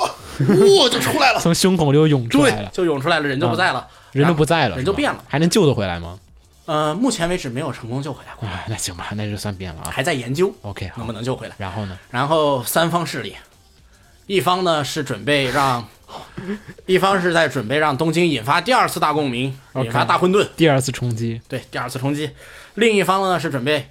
[0.00, 0.08] 哇
[0.46, 5.22] 哇就出来了， 从胸口就涌出来对，了，就涌出来了，人就不在了，人就不在了，人就变了。
[5.28, 6.18] 还能救得回来吗？
[6.64, 9.90] 呃，目前为止没有成功救回来过，哎，那行吧，那就算变了啊。
[9.90, 11.54] 还在研究 OK，能不，能救回来。
[11.58, 11.98] 然后呢？
[12.10, 13.36] 然后三方势力，
[14.26, 15.86] 一方呢是准备让，
[16.86, 22.30] 一方是在准备让东京引发第二次大共鸣引发大混沌，第二次冲击，对，第二次冲击。
[22.74, 23.88] 另一方呢是准备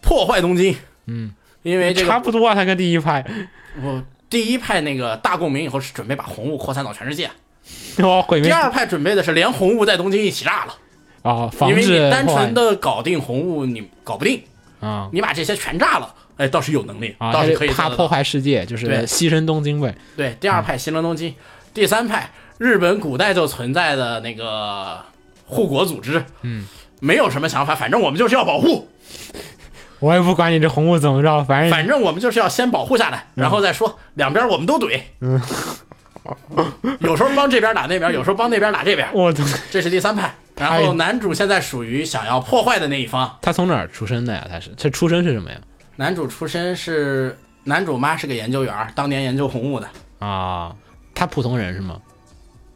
[0.00, 3.24] 破坏东京，嗯，因为这个差不多啊，他跟第一派，
[3.82, 7.30] 我第一派那个大共鸣以后是准备把红雾扩散到全世界，
[7.98, 8.48] 哦，毁灭。
[8.48, 10.74] 第二派准备的是连红雾在东京一起炸了，
[11.22, 14.42] 哦，防因为你单纯的搞定红雾你搞不定，
[14.80, 15.08] 啊。
[15.12, 17.90] 你把这些全炸了，哎，倒是有能力，啊，倒是可以做得到。
[17.90, 19.94] 怕破坏世界，就是对牺牲东京呗。
[20.16, 21.34] 对，第二派新伦东京，
[21.72, 24.98] 第三派日本古代就存在的那个
[25.46, 26.66] 护国组织，嗯，
[27.00, 28.88] 没有什么想法，反正我们就是要保护，
[30.00, 35.40] 我也不管你这红雾怎么着，反正反正我们就是要先保护下来，然后再说，两边我们都怼，嗯，
[37.00, 40.34] 有时候帮这边打那边，有时候帮那边打这边，我操，这是第三派。
[40.56, 44.46] 然后男主现在属于想要破坏的那一方，他从哪儿出生的呀？
[44.48, 45.58] 他是他出生是什么呀？
[45.96, 49.88] 男主出身是男主妈是个研究员，当年研究红雾的，
[50.18, 50.74] 啊，
[51.14, 52.00] 他普通人是吗？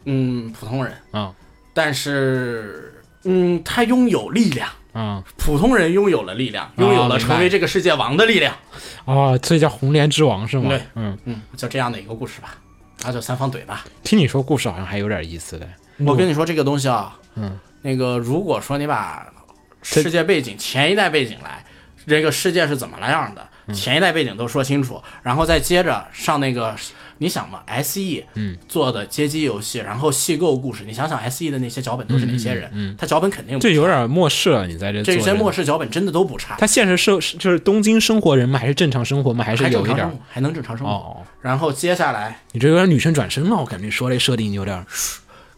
[0.05, 1.35] 嗯，普通人，啊
[1.75, 4.69] 但是嗯，他拥有力量。
[4.93, 8.53] 啊普通人拥有了力量，拥有了成为这个世界王的力量。
[9.05, 10.71] 哦，所以叫红莲之王是吗？
[10.71, 12.57] 对嗯，嗯，就这样的一个故事吧，
[13.05, 13.85] 那就三方怼吧。
[14.03, 15.69] 听你说故事好像还有点意思的。
[15.99, 19.25] 我跟你说这个东西啊，嗯，那个如果说你把
[19.83, 21.65] 世界背景前一代背景来，
[22.09, 26.75] 这个世界是怎么了样的，前一代背景都说清楚，然后再接着上那个，
[27.19, 28.25] 你想嘛，S.E.
[28.35, 31.51] 嗯做的街机游戏，然后细构故事，你想想 S.E.
[31.51, 32.71] 的那些脚本都是哪些人？
[32.73, 34.67] 嗯，他脚本肯定不这有点末世了。
[34.67, 38.59] 你在这做这这些末世脚本真的都不差，他现实生就是东京生活人吗？
[38.59, 39.45] 还是正常生活吗？
[39.45, 40.93] 还是有一点还能正常生活。
[40.93, 41.23] 哦？
[41.43, 44.87] 然后接下来你这有点女生转身了，我感觉说这设定有点儿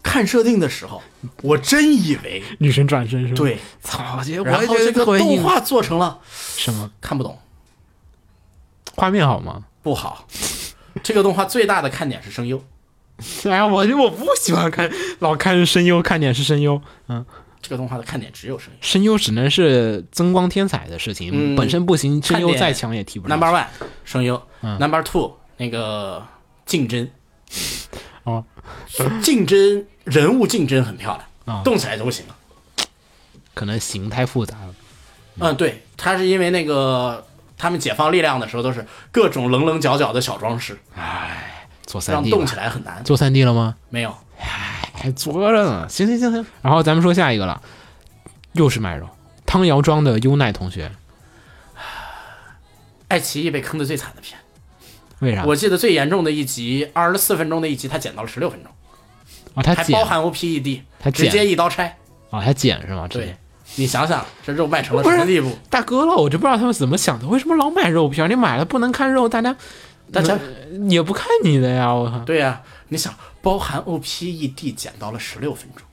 [0.02, 1.02] 看设定的时候，
[1.42, 4.16] 我真以为女神转身是吧？，对，操！
[4.18, 6.18] 我觉得然后这个动画做成了
[6.56, 7.38] 什么看不懂，
[8.94, 9.64] 画面好吗？
[9.82, 10.26] 不好。
[11.02, 12.62] 这个动画最大的看点是声优，
[13.44, 14.90] 哎呀，我我不喜欢看，
[15.20, 17.24] 老看声优，看点是声优，嗯，
[17.62, 18.78] 这个动画的看点只有声优。
[18.80, 23.38] 声优只能是增光添彩的事情，嗯本身不行，声优再强也提不上。
[23.38, 23.66] Number one
[24.04, 26.26] 声优、嗯 n u m b e r two 那个
[26.66, 27.08] 竞争，
[28.24, 28.44] 哦，
[29.22, 32.36] 竞争人物竞争很漂亮，啊动起来都行了。
[33.54, 34.74] 可能形太复杂了。
[35.38, 43.02] 嗯，对，他是因为那个他们解放力量的时候都是各种棱棱角角的小装饰，哎做三让 D 动起来很难。
[43.04, 43.74] 做三 D 了吗？
[43.88, 44.16] 没有，
[44.94, 45.88] 还做着呢。
[45.88, 47.60] 行行行行，然后咱们说下一个了，
[48.52, 49.08] 又是卖肉。
[49.44, 50.92] 汤瑶庄的优奈同学，
[53.08, 54.38] 爱奇艺被坑的最惨的片，
[55.20, 55.44] 为啥？
[55.44, 58.72] 我记得最严重的一集，二十四分钟的一集，他剪到了十六分钟，
[59.54, 61.96] 哦，他还包含 OPED，他直接一刀拆。
[62.30, 63.06] 哦，他剪是吗？
[63.08, 63.36] 对，
[63.76, 65.56] 你想想，这肉卖成了什么地步？
[65.68, 68.28] 大哥了，我就不知道他们怎么想的，为什么老买肉片？
[68.30, 69.56] 你买了不能看肉，大家
[70.12, 70.38] 大家
[70.88, 71.92] 也不看你的呀！
[71.92, 75.84] 我靠，对呀、你想包含 OPED 剪到了十六分钟，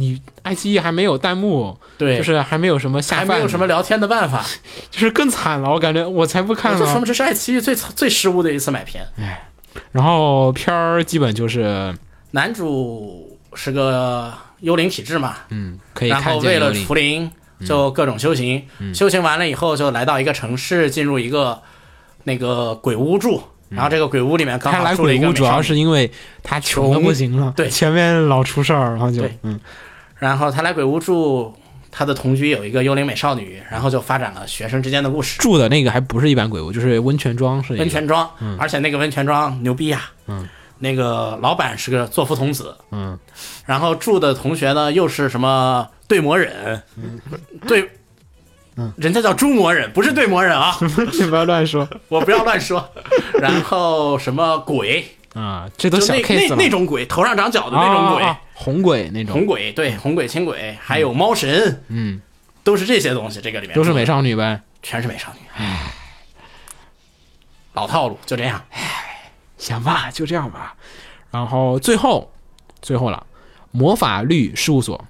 [0.00, 4.42] 你爱奇艺还没有弹幕，对就是还没有什么下还，没有什么聊天的办法。
[4.90, 5.70] 就是更惨了。
[5.70, 7.04] 我感觉我才不看呢说明，。
[7.04, 9.06] 这是爱奇艺最最失误的一次买片。
[9.18, 9.46] 哎
[9.92, 11.94] 然后片儿基本就是，
[12.32, 17.30] 男主是个幽灵体质嘛，嗯，可以然后为了除灵，
[17.64, 21.60] 就各种修行，修行完了以后就来到一个城市，进入一个
[22.24, 23.42] 那个鬼屋住。
[23.68, 26.10] 然后这个鬼屋里面刚好住了鬼屋主要是因为
[26.42, 29.60] 他穷的不行了，对前面老出事儿，然后就嗯，
[30.20, 31.52] 然后他来鬼屋住，
[31.90, 35.40] 他的同居有一个幽灵美少女，然后就发展了学生之间的故事。
[35.40, 40.46] 住的那个还不是一般鬼屋，就是温泉庄是温泉庄，而且那个温泉庄牛逼呀、嗯，
[40.78, 43.18] 那个老板是个作夫童子，嗯，
[43.66, 46.80] 然后住的同学呢又是什么对魔忍，
[47.66, 47.90] 对，
[48.76, 48.92] 嗯。
[48.96, 50.76] 人家叫猪魔忍，不是对魔忍啊，
[51.12, 51.88] 你不要乱说。
[52.08, 52.86] 我不要乱说。
[53.40, 55.04] 然后什么鬼，
[55.34, 56.56] 啊，这都小 case 了。
[56.56, 62.20] 那那种鬼，头上长角的那种鬼，红鬼那种，红鬼对红鬼青鬼，还有猫神，嗯，
[62.62, 63.40] 都是这些东西。
[63.40, 64.60] 这个里面都是美少女呗。
[64.82, 65.94] 全是美少女，唉
[67.72, 68.62] 老套路，就这样。
[68.70, 70.76] 唉行吧，就这样吧。
[71.30, 72.30] 然后最后，
[72.82, 73.26] 最后了，
[73.70, 75.02] 魔法律事务所。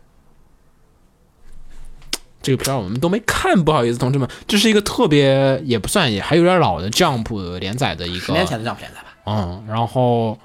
[2.40, 10.38] 这个片儿我们都没看，不好意思，同志们，这是一个特别也不算也还有点老的 Jump 连载的一个，十年前的 Jump 连载吧，嗯，然后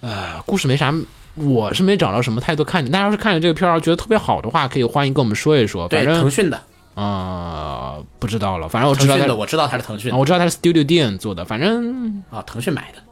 [0.00, 0.92] 呃，故事没啥，
[1.34, 2.90] 我是没找到什么太多看点。
[2.92, 5.88] 大家要是看了这个片儿觉得特别好的话，可以欢迎跟我们说一说。
[5.88, 6.60] 对反正腾讯的，
[6.94, 13.02] 呃不知道了，反正我知道我知道它是腾讯的啊我知道它是 Studio D 做的，反正啊，腾讯买的。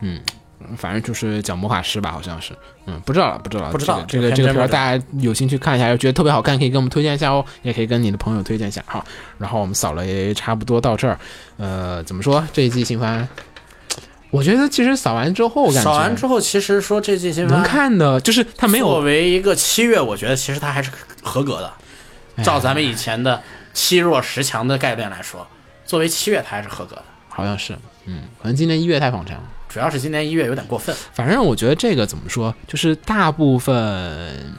[0.00, 0.20] 嗯
[0.76, 2.52] 反正就是讲魔法师吧，好像是，
[2.84, 8.82] 嗯，不知道了，不知道了，不知道这个这个这个片儿，大家有兴趣看一下，觉得特别好看，可以给我们推荐一下哦，也可以跟你的朋友推荐一下。
[8.84, 9.04] 好，
[9.38, 11.16] 然后我们扫雷差不多到这儿，
[11.58, 13.26] 呃，怎么说这一季新番？
[14.30, 20.90] 我觉得其实扫完之后，感觉扫完之后，其实说这这些能看的，就是它没有作为一个七月，我觉得其实它还是
[21.22, 21.72] 合格的。
[22.44, 25.46] 照咱们以前的七弱十强的概念来说，
[25.84, 27.04] 作为七月它还是合格的。
[27.28, 29.44] 好像是，嗯，可能今年一月太放长了。
[29.68, 34.56] 主要是今年一月有点过分，反正我觉得这个怎么说，就是大部分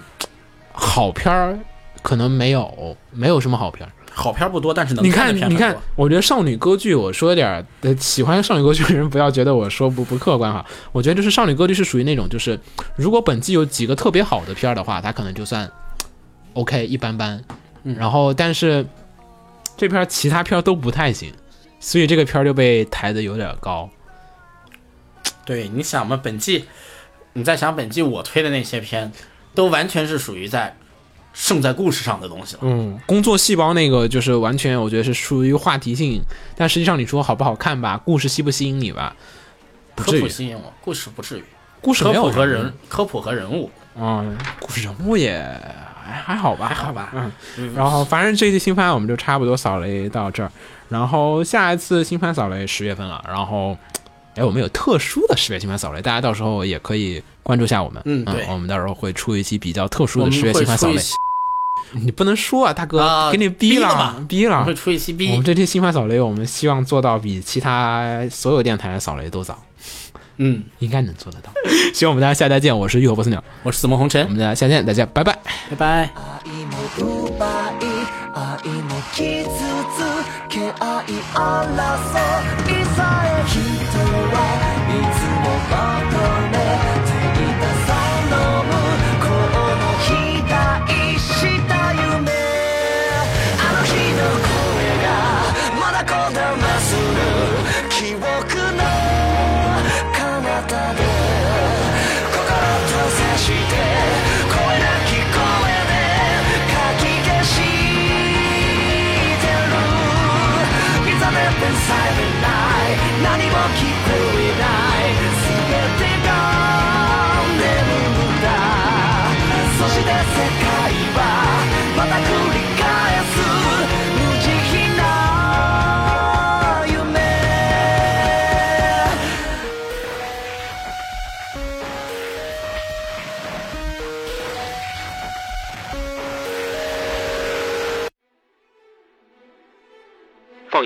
[0.72, 1.58] 好片儿
[2.02, 3.92] 可能没有，没有什么好片儿。
[4.20, 7.66] 好片不多，但是能你看看，你看我觉得少女歌剧，我说点
[7.98, 10.66] 喜欢少女歌剧的人不要觉得我说不不客观哈。
[10.92, 12.60] 我觉得就是少女歌剧是属于那种，就是
[12.96, 15.72] 如果本季有几个特别好的片儿的话，它可能就算
[16.54, 17.42] OK 一般般。
[17.82, 18.86] 然后，但是
[19.78, 21.32] 这片其他片都不太行，
[21.80, 23.90] 所以这个片就被抬得有点高。
[25.46, 26.66] 对，你想嘛，本季，
[27.34, 29.12] 你再想本季我推的那些片，
[29.56, 30.76] 都完全是属于在
[31.34, 32.62] 胜在故事上的东西了。
[32.64, 36.22] 嗯，工作细胞那个就是完全，我觉得是属于话题性，
[36.56, 39.16] 但实际上你说好不好看吧，故事吸不吸引你吧，
[39.96, 40.22] 不科至于。
[40.22, 41.44] 普吸引我，故事不至于。
[41.82, 45.42] 故事科普和人，科普和人物，嗯，故事人物也
[46.04, 47.10] 还还好吧，还好吧。
[47.14, 50.52] 嗯，然后反正这一季新番我们就差不多扫雷到这儿，
[50.90, 53.78] 然后下一次新番扫雷十月份了，然后。
[54.36, 58.02] 哎，我们有特殊的十月新番扫雷，大家到时候也可以关注一下我们。
[58.06, 61.02] 嗯对我们到时候会出一期比较特殊的十月会新番扫雷。
[61.94, 64.76] 你不能说啊，大哥，啊给你逼了逼了，逼了我们会。
[64.76, 65.44] 出一期我们。
[65.44, 69.58] 这期新番扫雷，我们希望做到比其他所有电台的扫雷都早，
[70.38, 71.52] 嗯，应该能做得到。
[71.94, 75.40] 希望我们大家下期再见，我是浴火不死鸟，我是紫梦红尘我，们大家下期再见，大家拜拜。
[75.72, 76.12] 拜拜。
[78.66, 81.64] 愛も奪いも傷つけ合い争
[82.68, 83.60] いさえ人
[84.32, 84.42] は
[84.88, 86.20] いつも求
[86.52, 86.58] め
[87.14, 87.19] て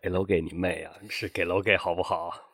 [0.00, 0.94] 给楼给你妹啊！
[1.10, 2.49] 是给楼给好不好？